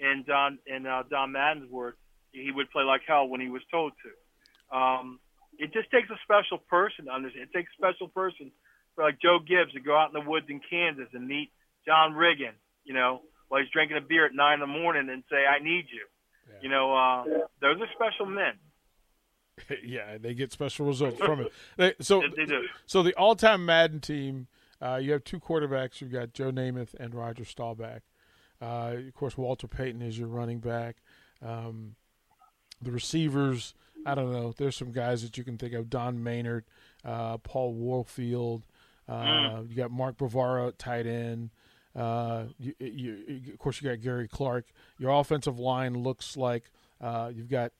in 0.00 0.24
Don 0.26 0.58
in 0.66 0.86
uh, 0.86 1.02
Don 1.08 1.32
Madden's 1.32 1.70
words, 1.70 1.96
he 2.32 2.50
would 2.50 2.70
play 2.70 2.84
like 2.84 3.02
hell 3.06 3.28
when 3.28 3.40
he 3.40 3.48
was 3.48 3.62
told 3.70 3.92
to. 4.02 4.76
Um, 4.76 5.20
it 5.58 5.72
just 5.72 5.90
takes 5.90 6.08
a 6.10 6.18
special 6.24 6.58
person 6.58 7.06
to 7.06 7.12
understand. 7.12 7.48
It 7.52 7.56
takes 7.56 7.70
a 7.72 7.76
special 7.76 8.08
person 8.08 8.50
for 8.94 9.04
like 9.04 9.20
Joe 9.20 9.38
Gibbs 9.38 9.72
to 9.74 9.80
go 9.80 9.96
out 9.96 10.08
in 10.14 10.14
the 10.14 10.28
woods 10.28 10.46
in 10.48 10.60
Kansas 10.68 11.08
and 11.12 11.26
meet 11.28 11.50
John 11.86 12.14
Riggin, 12.14 12.54
you 12.84 12.94
know, 12.94 13.22
while 13.48 13.60
he's 13.60 13.70
drinking 13.70 13.98
a 13.98 14.00
beer 14.00 14.26
at 14.26 14.32
nine 14.34 14.54
in 14.54 14.60
the 14.60 14.66
morning 14.66 15.08
and 15.10 15.22
say, 15.30 15.44
"I 15.46 15.62
need 15.62 15.86
you." 15.92 16.06
You 16.62 16.68
know, 16.68 16.94
uh, 16.94 17.24
those 17.60 17.80
are 17.80 17.86
special 17.94 18.26
men. 18.26 18.54
yeah, 19.84 20.18
they 20.18 20.34
get 20.34 20.52
special 20.52 20.86
results 20.86 21.18
from 21.18 21.40
it. 21.40 21.52
They, 21.76 21.94
so, 22.00 22.22
They 22.36 22.44
do. 22.44 22.62
so 22.86 23.02
the 23.02 23.14
all-time 23.14 23.64
Madden 23.64 24.00
team, 24.00 24.46
uh, 24.80 24.96
you 24.96 25.12
have 25.12 25.24
two 25.24 25.40
quarterbacks. 25.40 26.00
You've 26.00 26.12
got 26.12 26.32
Joe 26.32 26.50
Namath 26.50 26.94
and 26.98 27.14
Roger 27.14 27.44
Staubach. 27.44 28.02
Uh, 28.60 28.94
of 29.08 29.14
course, 29.14 29.36
Walter 29.38 29.66
Payton 29.68 30.02
is 30.02 30.18
your 30.18 30.28
running 30.28 30.58
back. 30.58 30.96
Um, 31.44 31.94
the 32.82 32.90
receivers, 32.92 33.74
I 34.06 34.14
don't 34.14 34.32
know. 34.32 34.52
There's 34.56 34.76
some 34.76 34.92
guys 34.92 35.22
that 35.22 35.36
you 35.38 35.44
can 35.44 35.58
think 35.58 35.72
of: 35.74 35.88
Don 35.90 36.22
Maynard, 36.22 36.64
uh, 37.04 37.38
Paul 37.38 37.74
Warfield. 37.74 38.64
Uh, 39.08 39.62
You 39.68 39.74
got 39.74 39.90
Mark 39.90 40.16
Bavaro 40.18 40.68
at 40.68 40.78
tight 40.78 41.06
end. 41.06 41.50
Uh, 41.96 42.44
you, 42.58 42.74
you, 42.78 43.18
you- 43.28 43.52
of 43.52 43.58
course, 43.58 43.80
you 43.82 43.88
got 43.90 44.00
Gary 44.00 44.28
Clark. 44.28 44.66
Your 44.98 45.10
offensive 45.18 45.58
line 45.58 45.94
looks 46.02 46.36
like 46.36 46.70
uh, 47.00 47.30
you've 47.34 47.48
got 47.50 47.72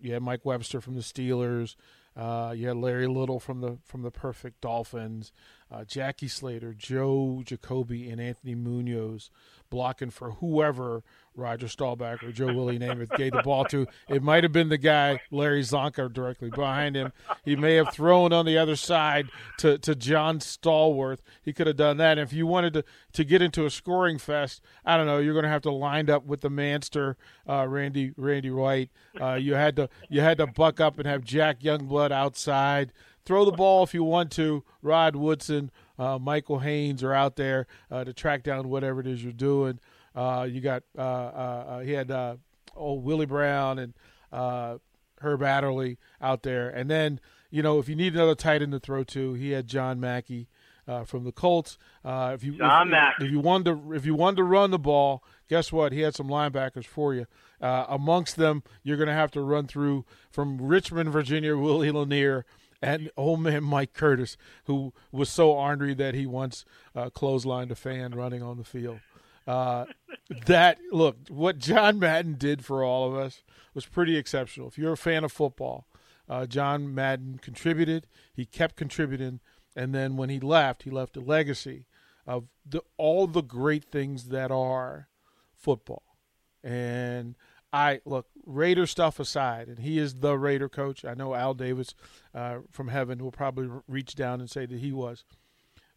you 0.00 0.12
had 0.12 0.22
Mike 0.22 0.44
Webster 0.44 0.80
from 0.80 0.94
the 0.94 1.02
Steelers. 1.02 1.76
Uh, 2.16 2.52
you 2.56 2.66
had 2.66 2.76
Larry 2.76 3.06
Little 3.06 3.38
from 3.38 3.60
the 3.60 3.78
from 3.84 4.02
the 4.02 4.10
Perfect 4.10 4.60
Dolphins. 4.60 5.30
Uh, 5.70 5.84
Jackie 5.84 6.26
Slater, 6.26 6.74
Joe 6.74 7.42
Jacoby, 7.44 8.08
and 8.10 8.20
Anthony 8.20 8.54
Munoz 8.56 9.30
blocking 9.70 10.10
for 10.10 10.32
whoever 10.32 11.02
Roger 11.34 11.68
Staubach 11.68 12.22
or 12.22 12.32
Joe 12.32 12.52
Willie 12.52 12.78
Namath 12.78 13.16
gave 13.16 13.32
the 13.32 13.42
ball 13.42 13.64
to. 13.66 13.86
It 14.08 14.22
might 14.22 14.42
have 14.42 14.52
been 14.52 14.68
the 14.68 14.78
guy 14.78 15.20
Larry 15.30 15.62
Csonka 15.62 16.12
directly 16.12 16.50
behind 16.50 16.96
him. 16.96 17.12
He 17.44 17.54
may 17.54 17.74
have 17.76 17.92
thrown 17.92 18.32
on 18.32 18.44
the 18.44 18.58
other 18.58 18.74
side 18.74 19.28
to, 19.58 19.78
to 19.78 19.94
John 19.94 20.40
Stallworth. 20.40 21.20
He 21.42 21.52
could 21.52 21.68
have 21.68 21.76
done 21.76 21.96
that. 21.98 22.18
And 22.18 22.26
if 22.26 22.32
you 22.32 22.46
wanted 22.46 22.74
to, 22.74 22.84
to 23.12 23.24
get 23.24 23.40
into 23.40 23.64
a 23.64 23.70
scoring 23.70 24.18
fest, 24.18 24.62
I 24.84 24.96
don't 24.96 25.06
know. 25.06 25.18
You're 25.18 25.34
going 25.34 25.44
to 25.44 25.48
have 25.48 25.62
to 25.62 25.70
line 25.70 26.10
up 26.10 26.24
with 26.24 26.40
the 26.40 26.50
Manster, 26.50 27.16
uh, 27.48 27.66
Randy 27.68 28.12
Randy 28.16 28.50
White. 28.50 28.90
Uh, 29.20 29.34
you 29.34 29.54
had 29.54 29.76
to 29.76 29.88
you 30.08 30.20
had 30.20 30.38
to 30.38 30.46
buck 30.46 30.80
up 30.80 30.98
and 30.98 31.06
have 31.06 31.22
Jack 31.22 31.60
Youngblood 31.60 32.10
outside. 32.10 32.92
Throw 33.24 33.44
the 33.44 33.52
ball 33.52 33.82
if 33.84 33.92
you 33.92 34.02
want 34.02 34.32
to. 34.32 34.64
Rod 34.80 35.14
Woodson, 35.14 35.70
uh, 35.98 36.18
Michael 36.18 36.60
Haynes 36.60 37.02
are 37.02 37.14
out 37.14 37.36
there 37.36 37.66
uh, 37.90 38.04
to 38.04 38.12
track 38.12 38.42
down 38.42 38.68
whatever 38.68 39.00
it 39.00 39.06
is 39.06 39.22
you're 39.22 39.32
doing. 39.32 39.80
Uh, 40.14 40.46
you 40.50 40.60
got 40.60 40.82
uh, 40.96 41.00
uh, 41.00 41.78
he 41.80 41.92
had 41.92 42.10
uh, 42.10 42.36
old 42.74 43.04
Willie 43.04 43.26
Brown 43.26 43.78
and 43.78 43.94
uh, 44.32 44.78
Herb 45.20 45.42
Adderley 45.42 45.98
out 46.20 46.42
there, 46.42 46.68
and 46.68 46.90
then 46.90 47.20
you 47.50 47.62
know 47.62 47.78
if 47.78 47.88
you 47.88 47.96
need 47.96 48.14
another 48.14 48.34
tight 48.34 48.62
end 48.62 48.72
to 48.72 48.80
throw 48.80 49.04
to, 49.04 49.34
he 49.34 49.50
had 49.50 49.66
John 49.66 50.00
Mackey 50.00 50.48
uh, 50.88 51.04
from 51.04 51.24
the 51.24 51.32
Colts. 51.32 51.78
Uh, 52.04 52.32
if 52.34 52.42
you 52.42 52.56
John 52.56 52.88
if, 52.88 52.92
Mackey. 52.92 53.26
if 53.26 53.30
you 53.30 53.40
wanted 53.40 53.64
to 53.64 53.92
if 53.92 54.06
you 54.06 54.14
wanted 54.14 54.36
to 54.36 54.44
run 54.44 54.70
the 54.70 54.78
ball, 54.78 55.22
guess 55.48 55.70
what? 55.70 55.92
He 55.92 56.00
had 56.00 56.14
some 56.14 56.28
linebackers 56.28 56.86
for 56.86 57.14
you. 57.14 57.26
Uh, 57.60 57.86
amongst 57.88 58.36
them, 58.36 58.62
you're 58.82 58.96
going 58.96 59.08
to 59.08 59.12
have 59.12 59.30
to 59.32 59.40
run 59.40 59.66
through 59.66 60.04
from 60.30 60.60
Richmond, 60.60 61.10
Virginia, 61.10 61.56
Willie 61.56 61.90
Lanier. 61.90 62.44
And 62.80 63.10
old 63.16 63.40
man 63.40 63.64
Mike 63.64 63.92
Curtis, 63.92 64.36
who 64.64 64.92
was 65.10 65.28
so 65.28 65.52
ornery 65.52 65.94
that 65.94 66.14
he 66.14 66.26
once 66.26 66.64
uh, 66.94 67.10
clotheslined 67.10 67.70
a 67.70 67.74
fan 67.74 68.14
running 68.14 68.42
on 68.42 68.56
the 68.56 68.64
field. 68.64 69.00
Uh, 69.46 69.86
that 70.46 70.78
look 70.92 71.16
what 71.28 71.58
John 71.58 71.98
Madden 71.98 72.34
did 72.34 72.64
for 72.64 72.84
all 72.84 73.08
of 73.08 73.16
us 73.16 73.42
was 73.74 73.86
pretty 73.86 74.16
exceptional. 74.16 74.68
If 74.68 74.76
you're 74.76 74.92
a 74.92 74.96
fan 74.96 75.24
of 75.24 75.32
football, 75.32 75.86
uh, 76.28 76.46
John 76.46 76.94
Madden 76.94 77.38
contributed. 77.42 78.06
He 78.32 78.44
kept 78.44 78.76
contributing, 78.76 79.40
and 79.74 79.94
then 79.94 80.16
when 80.16 80.28
he 80.28 80.38
left, 80.38 80.82
he 80.82 80.90
left 80.90 81.16
a 81.16 81.20
legacy 81.20 81.86
of 82.26 82.44
the, 82.68 82.82
all 82.98 83.26
the 83.26 83.42
great 83.42 83.86
things 83.86 84.28
that 84.28 84.50
are 84.50 85.08
football. 85.56 86.02
And 86.62 87.34
I 87.72 88.00
look 88.04 88.26
Raider 88.46 88.86
stuff 88.86 89.20
aside, 89.20 89.68
and 89.68 89.78
he 89.80 89.98
is 89.98 90.16
the 90.16 90.38
Raider 90.38 90.68
coach. 90.68 91.04
I 91.04 91.14
know 91.14 91.34
Al 91.34 91.54
Davis 91.54 91.94
uh, 92.34 92.58
from 92.70 92.88
heaven 92.88 93.22
will 93.22 93.32
probably 93.32 93.68
reach 93.86 94.14
down 94.14 94.40
and 94.40 94.50
say 94.50 94.64
that 94.66 94.78
he 94.78 94.92
was, 94.92 95.24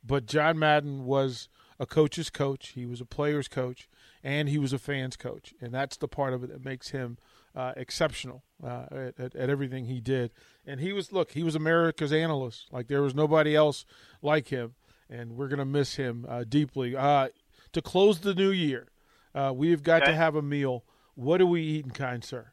but 0.03 0.25
John 0.25 0.59
Madden 0.59 1.05
was 1.05 1.47
a 1.79 1.85
coach's 1.85 2.29
coach. 2.29 2.69
He 2.69 2.85
was 2.85 2.99
a 2.99 3.05
player's 3.05 3.47
coach, 3.47 3.87
and 4.23 4.49
he 4.49 4.57
was 4.57 4.73
a 4.73 4.79
fan's 4.79 5.15
coach, 5.15 5.53
and 5.61 5.73
that's 5.73 5.97
the 5.97 6.07
part 6.07 6.33
of 6.33 6.43
it 6.43 6.51
that 6.51 6.65
makes 6.65 6.89
him 6.89 7.17
uh, 7.55 7.73
exceptional 7.75 8.43
uh, 8.63 8.85
at, 8.91 9.19
at, 9.19 9.35
at, 9.35 9.49
everything 9.49 9.85
he 9.85 9.99
did. 9.99 10.31
And 10.65 10.79
he 10.79 10.93
was, 10.93 11.11
look, 11.11 11.31
he 11.31 11.43
was 11.43 11.55
America's 11.55 12.13
analyst. 12.13 12.67
Like 12.71 12.87
there 12.87 13.01
was 13.01 13.15
nobody 13.15 13.55
else 13.55 13.85
like 14.21 14.47
him. 14.47 14.75
And 15.09 15.33
we're 15.33 15.49
going 15.49 15.59
to 15.59 15.65
miss 15.65 15.95
him 15.95 16.25
uh, 16.29 16.45
deeply. 16.47 16.95
Uh, 16.95 17.29
to 17.73 17.81
close 17.81 18.19
the 18.19 18.33
new 18.33 18.51
year, 18.51 18.87
uh, 19.35 19.51
we've 19.53 19.83
got 19.83 20.03
okay. 20.03 20.11
to 20.11 20.17
have 20.17 20.35
a 20.35 20.41
meal. 20.41 20.85
What 21.21 21.39
are 21.39 21.45
we 21.45 21.61
eating, 21.61 21.91
kind 21.91 22.23
sir? 22.23 22.49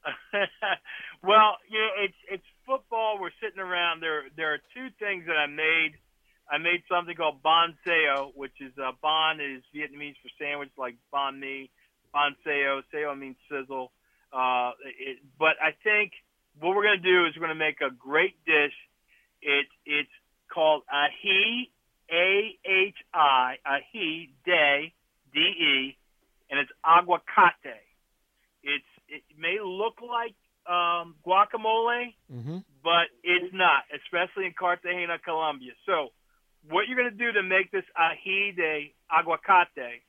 well, 1.22 1.60
you 1.68 1.78
know, 1.78 1.90
it's 2.00 2.16
it's 2.30 2.48
football. 2.64 3.18
We're 3.20 3.36
sitting 3.42 3.60
around. 3.60 4.00
There 4.00 4.22
there 4.38 4.54
are 4.54 4.58
two 4.72 4.88
things 4.98 5.24
that 5.26 5.36
I 5.36 5.46
made. 5.46 6.00
I 6.50 6.56
made 6.56 6.80
something 6.88 7.14
called 7.14 7.42
banh 7.42 7.76
seo, 7.86 8.32
which 8.34 8.56
is 8.58 8.72
uh, 8.78 8.92
banh 9.04 9.36
is 9.44 9.62
Vietnamese 9.76 10.16
for 10.22 10.30
sandwich, 10.40 10.70
like 10.78 10.96
banh 11.12 11.38
mi. 11.38 11.68
Banh 12.14 12.32
seo, 12.46 12.80
seo 12.94 13.18
means 13.18 13.36
sizzle. 13.50 13.92
Uh, 14.32 14.70
it, 14.98 15.18
but 15.38 15.60
I 15.60 15.76
think 15.84 16.12
what 16.58 16.74
we're 16.74 16.84
going 16.84 17.02
to 17.02 17.04
do 17.04 17.26
is 17.26 17.36
we're 17.36 17.46
going 17.46 17.58
to 17.58 17.64
make 17.64 17.82
a 17.82 17.94
great 17.94 18.42
dish. 18.46 18.72
It 19.42 19.66
it's 19.84 20.08
called 20.48 20.84
ahi, 20.88 21.70
a 22.10 22.58
h 22.64 22.96
i, 23.12 23.56
ahi 23.66 24.30
de, 24.46 24.94
d 25.34 25.38
e, 25.38 25.98
and 26.48 26.58
it's 26.58 26.72
aguacate. 26.82 27.85
It's 28.62 28.84
it 29.08 29.22
may 29.38 29.58
look 29.62 30.00
like 30.02 30.34
um, 30.66 31.14
guacamole, 31.26 32.14
mm-hmm. 32.32 32.58
but 32.82 33.06
it's 33.22 33.54
not, 33.54 33.84
especially 33.94 34.46
in 34.46 34.54
Cartagena, 34.58 35.18
Colombia. 35.24 35.72
So, 35.86 36.10
what 36.68 36.88
you're 36.88 36.98
going 36.98 37.10
to 37.10 37.16
do 37.16 37.32
to 37.32 37.42
make 37.42 37.70
this 37.70 37.84
ají 37.96 38.56
de 38.56 38.92
aguacate 39.10 40.02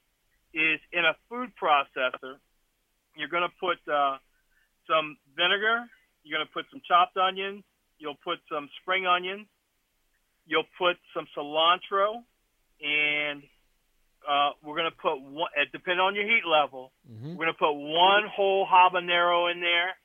is 0.54 0.80
in 0.92 1.06
a 1.06 1.14
food 1.30 1.52
processor, 1.62 2.42
you're 3.16 3.30
going 3.30 3.46
to 3.48 3.56
put 3.60 3.78
uh, 3.92 4.18
some 4.90 5.18
vinegar, 5.36 5.86
you're 6.24 6.38
going 6.38 6.48
to 6.48 6.54
put 6.54 6.66
some 6.72 6.82
chopped 6.88 7.18
onions, 7.18 7.64
you'll 8.00 8.18
put 8.24 8.40
some 8.52 8.70
spring 8.82 9.06
onions, 9.06 9.46
you'll 10.48 10.70
put 10.78 10.98
some 11.14 11.28
cilantro, 11.38 12.24
and 12.82 13.44
uh, 14.28 14.52
we're 14.62 14.76
going 14.76 14.92
to 14.92 14.98
put 14.98 15.22
one, 15.22 15.50
depending 15.72 16.00
on 16.00 16.16
your 16.16 16.26
heat 16.26 16.44
level, 16.46 16.92
mm-hmm. 17.10 17.36
we're 17.36 17.46
going 17.46 17.56
to 17.56 17.60
put 17.60 17.74
one 17.74 18.28
whole 18.28 18.68
habanero 18.68 19.52
in 19.52 19.62
there 19.62 19.96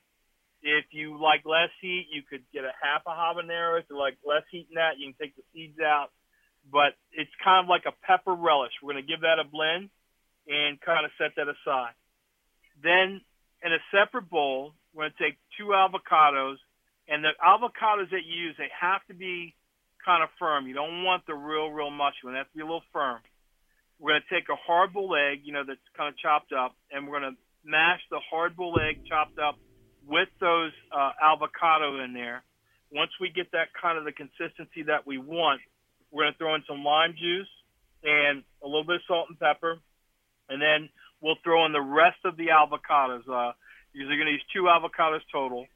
if 0.62 0.86
you 0.92 1.20
like 1.20 1.42
less 1.44 1.70
heat, 1.80 2.06
you 2.10 2.22
could 2.22 2.42
get 2.54 2.64
a 2.64 2.70
half 2.70 3.02
a 3.06 3.10
habanero. 3.10 3.80
If 3.80 3.86
you 3.90 3.98
like 3.98 4.16
less 4.24 4.46
heat 4.50 4.68
than 4.70 4.76
that, 4.76 4.98
you 4.98 5.10
can 5.12 5.18
take 5.18 5.36
the 5.36 5.42
seeds 5.52 5.78
out. 5.80 6.10
But 6.70 6.94
it's 7.10 7.30
kind 7.42 7.66
of 7.66 7.68
like 7.68 7.82
a 7.86 7.94
pepper 8.06 8.32
relish. 8.32 8.70
We're 8.80 8.94
going 8.94 9.04
to 9.04 9.10
give 9.10 9.26
that 9.26 9.42
a 9.42 9.44
blend 9.44 9.90
and 10.46 10.80
kind 10.80 11.04
of 11.04 11.10
set 11.18 11.34
that 11.36 11.50
aside. 11.50 11.98
Then 12.78 13.20
in 13.66 13.70
a 13.74 13.82
separate 13.90 14.30
bowl, 14.30 14.74
we're 14.94 15.10
going 15.10 15.14
to 15.18 15.22
take 15.22 15.38
two 15.58 15.74
avocados. 15.74 16.62
And 17.10 17.24
the 17.26 17.34
avocados 17.42 18.14
that 18.14 18.22
you 18.22 18.46
use, 18.46 18.54
they 18.56 18.70
have 18.70 19.02
to 19.10 19.14
be 19.14 19.54
kind 20.06 20.22
of 20.22 20.30
firm. 20.38 20.68
You 20.68 20.74
don't 20.74 21.02
want 21.02 21.26
the 21.26 21.34
real, 21.34 21.70
real 21.74 21.90
mushy 21.90 22.22
one. 22.22 22.34
They 22.34 22.38
have 22.38 22.50
to 22.50 22.54
be 22.54 22.62
a 22.62 22.66
little 22.66 22.86
firm. 22.92 23.18
We're 24.02 24.18
going 24.18 24.26
to 24.28 24.34
take 24.34 24.50
a 24.50 24.58
hard-boiled 24.58 25.14
egg, 25.14 25.46
you 25.46 25.54
know, 25.54 25.62
that's 25.62 25.78
kind 25.96 26.10
of 26.10 26.18
chopped 26.18 26.52
up, 26.52 26.74
and 26.90 27.06
we're 27.06 27.20
going 27.20 27.32
to 27.32 27.38
mash 27.64 28.02
the 28.10 28.18
hard-boiled 28.18 28.80
egg 28.82 29.06
chopped 29.08 29.38
up– 29.38 29.56
with 30.06 30.28
those 30.40 30.72
uh, 30.90 31.10
avocado 31.22 32.02
in 32.02 32.12
there. 32.12 32.42
Once 32.92 33.10
we 33.20 33.30
get 33.30 33.50
that 33.52 33.68
kind 33.80 33.98
of 33.98 34.04
the 34.04 34.12
consistency 34.12 34.84
that 34.86 35.06
we 35.06 35.18
want, 35.18 35.60
we're 36.10 36.24
going 36.24 36.32
to 36.32 36.38
throw 36.38 36.54
in 36.54 36.62
some 36.68 36.84
lime 36.84 37.14
juice 37.18 37.48
and 38.04 38.42
a 38.62 38.66
little 38.66 38.84
bit 38.84 38.96
of 38.96 39.02
salt 39.06 39.28
and 39.28 39.38
pepper, 39.38 39.78
and 40.48 40.60
then 40.60 40.88
we'll 41.20 41.38
throw 41.44 41.64
in 41.64 41.72
the 41.72 41.80
rest 41.80 42.18
of 42.24 42.36
the 42.36 42.48
avocados. 42.48 43.22
Uh, 43.28 43.52
you're 43.92 44.08
going 44.08 44.26
to 44.26 44.32
use 44.32 44.44
two 44.52 44.64
avocados 44.68 45.20
total. 45.30 45.66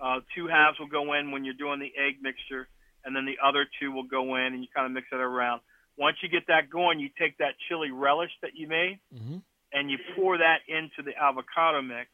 Uh, 0.00 0.20
two 0.34 0.46
halves 0.48 0.78
will 0.80 0.88
go 0.88 1.12
in 1.14 1.30
when 1.30 1.44
you're 1.44 1.54
doing 1.54 1.78
the 1.78 1.92
egg 1.96 2.16
mixture, 2.20 2.66
and 3.04 3.14
then 3.14 3.26
the 3.26 3.36
other 3.46 3.66
two 3.80 3.92
will 3.92 4.04
go 4.04 4.36
in, 4.36 4.54
and 4.54 4.62
you 4.62 4.68
kind 4.74 4.86
of 4.86 4.92
mix 4.92 5.06
it 5.12 5.20
around. 5.20 5.60
Once 5.98 6.16
you 6.22 6.28
get 6.28 6.46
that 6.48 6.68
going, 6.70 7.00
you 7.00 7.08
take 7.18 7.38
that 7.38 7.54
chili 7.68 7.90
relish 7.90 8.30
that 8.42 8.50
you 8.54 8.68
made, 8.68 8.98
mm-hmm. 9.14 9.38
and 9.72 9.90
you 9.90 9.98
pour 10.14 10.38
that 10.38 10.58
into 10.68 11.02
the 11.02 11.16
avocado 11.16 11.80
mix, 11.80 12.10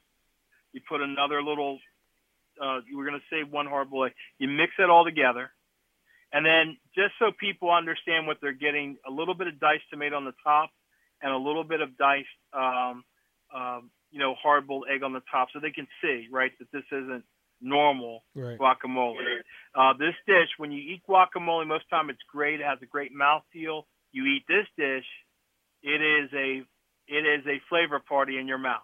you 0.73 0.81
put 0.89 1.01
another 1.01 1.43
little. 1.43 1.79
Uh, 2.61 2.81
we're 2.93 3.07
going 3.07 3.19
to 3.19 3.27
save 3.35 3.51
one 3.51 3.67
hard 3.67 3.91
boy. 3.91 4.13
You 4.39 4.49
mix 4.49 4.73
it 4.79 4.89
all 4.89 5.05
together, 5.05 5.51
and 6.33 6.47
then 6.47 6.77
just 6.95 7.15
so 7.19 7.33
people 7.33 7.71
understand 7.71 8.27
what 8.27 8.39
they're 8.41 8.53
getting, 8.53 8.97
a 9.07 9.11
little 9.11 9.35
bit 9.35 9.49
of 9.49 9.59
diced 9.59 9.85
tomato 9.91 10.17
on 10.17 10.25
the 10.25 10.35
top, 10.45 10.71
and 11.21 11.33
a 11.33 11.37
little 11.37 11.65
bit 11.65 11.81
of 11.81 11.97
diced, 11.97 12.27
um, 12.53 13.05
um, 13.55 13.91
you 14.11 14.19
know, 14.19 14.35
hard 14.35 14.67
boiled 14.67 14.85
egg 14.93 15.03
on 15.03 15.13
the 15.13 15.23
top, 15.31 15.49
so 15.53 15.61
they 15.61 15.71
can 15.71 15.89
see 16.03 16.29
right 16.31 16.53
that 16.59 16.71
this 16.73 16.85
isn't 16.93 17.25
normal 17.63 18.25
right. 18.35 18.59
guacamole. 18.59 19.17
Uh, 19.75 19.93
this 19.99 20.15
dish, 20.27 20.49
when 20.59 20.73
you 20.73 20.79
eat 20.79 21.03
guacamole, 21.09 21.67
most 21.67 21.89
time 21.89 22.11
it's 22.11 22.23
great. 22.31 22.61
It 22.61 22.67
has 22.67 22.79
a 22.83 22.87
great 22.87 23.13
mouthfeel. 23.15 23.83
You 24.13 24.27
eat 24.27 24.45
this 24.47 24.67
dish, 24.77 25.07
it 25.83 26.01
is 26.01 26.31
a 26.33 26.63
it 27.09 27.27
is 27.27 27.47
a 27.47 27.61
flavor 27.69 28.01
party 28.01 28.39
in 28.39 28.47
your 28.47 28.59
mouth. 28.59 28.83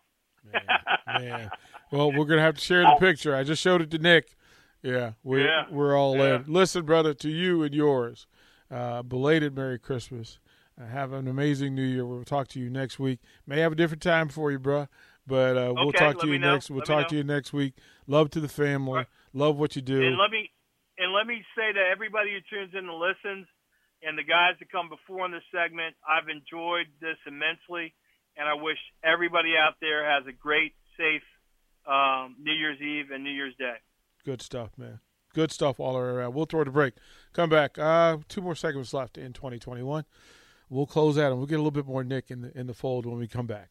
Man, 0.53 0.62
man. 1.07 1.51
Well, 1.91 2.12
we're 2.12 2.27
gonna 2.27 2.43
have 2.43 2.57
to 2.57 2.61
share 2.61 2.83
the 2.83 2.97
picture. 3.01 3.35
I 3.35 3.45
just 3.45 3.62
showed 3.62 3.81
it 3.81 3.91
to 3.93 3.99
Nick. 3.99 4.37
Yeah, 4.83 5.12
we're 5.25 5.47
yeah. 5.47 5.62
we're 5.71 5.97
all 5.97 6.19
yeah. 6.19 6.37
in. 6.37 6.45
Listen, 6.47 6.85
brother, 6.85 7.14
to 7.14 7.31
you 7.31 7.62
and 7.62 7.75
yours, 7.75 8.27
uh, 8.71 9.03
belated 9.03 9.57
Merry 9.57 9.79
Christmas. 9.79 10.38
Uh, 10.79 10.87
have 10.87 11.14
an 11.14 11.27
amazing 11.27 11.75
New 11.75 11.83
Year. 11.83 12.05
We'll 12.05 12.25
talk 12.25 12.49
to 12.49 12.61
you 12.61 12.69
next 12.69 12.99
week. 12.99 13.21
May 13.47 13.61
have 13.61 13.73
a 13.73 13.75
different 13.75 14.03
time 14.03 14.29
for 14.29 14.51
you, 14.51 14.59
bro. 14.59 14.87
But 15.29 15.59
uh, 15.59 15.73
we'll 15.77 15.88
okay, 15.88 15.99
talk 15.99 16.21
to 16.21 16.27
you 16.27 16.38
next. 16.38 16.71
We'll 16.71 16.79
let 16.79 16.87
talk 16.87 17.09
to 17.09 17.17
you 17.17 17.23
next 17.23 17.53
week. 17.53 17.75
Love 18.07 18.31
to 18.31 18.41
the 18.41 18.49
family. 18.49 19.05
Right. 19.05 19.07
Love 19.35 19.59
what 19.59 19.77
you 19.77 19.83
do. 19.83 20.03
And 20.03 20.17
let 20.17 20.31
me 20.31 20.51
and 20.97 21.12
let 21.12 21.27
me 21.27 21.45
say 21.55 21.71
to 21.71 21.81
everybody 21.93 22.31
who 22.33 22.41
tunes 22.49 22.73
in 22.73 22.88
and 22.88 22.99
listens, 22.99 23.47
and 24.03 24.17
the 24.17 24.25
guys 24.25 24.57
that 24.59 24.73
come 24.73 24.88
before 24.88 25.27
in 25.27 25.33
this 25.33 25.45
segment, 25.53 25.95
I've 26.03 26.29
enjoyed 26.29 26.87
this 27.01 27.19
immensely, 27.27 27.95
and 28.37 28.49
I 28.49 28.55
wish 28.55 28.79
everybody 29.05 29.53
out 29.55 29.75
there 29.81 30.03
has 30.09 30.27
a 30.27 30.33
great, 30.33 30.73
safe 30.97 31.23
um, 31.87 32.37
New 32.41 32.53
Year's 32.53 32.81
Eve 32.81 33.11
and 33.12 33.23
New 33.23 33.31
Year's 33.31 33.55
Day. 33.59 33.77
Good 34.25 34.41
stuff, 34.41 34.71
man. 34.77 35.01
Good 35.35 35.53
stuff 35.53 35.79
all 35.79 35.97
around. 35.97 36.35
We'll 36.35 36.47
throw 36.47 36.62
it 36.62 36.69
a 36.69 36.73
break. 36.73 36.95
Come 37.33 37.51
back. 37.51 37.79
Uh, 37.79 38.17
two 38.29 38.41
more 38.41 38.55
segments 38.55 38.95
left 38.95 39.19
in 39.19 39.33
2021. 39.33 40.05
We'll 40.71 40.87
close 40.87 41.17
out 41.19 41.31
and 41.31 41.38
we'll 41.38 41.47
get 41.47 41.57
a 41.57 41.59
little 41.59 41.71
bit 41.71 41.87
more 41.87 42.03
Nick 42.03 42.31
in 42.31 42.43
the 42.43 42.59
in 42.59 42.67
the 42.67 42.75
fold 42.75 43.07
when 43.07 43.19
we 43.19 43.29
come 43.29 43.47
back. 43.47 43.71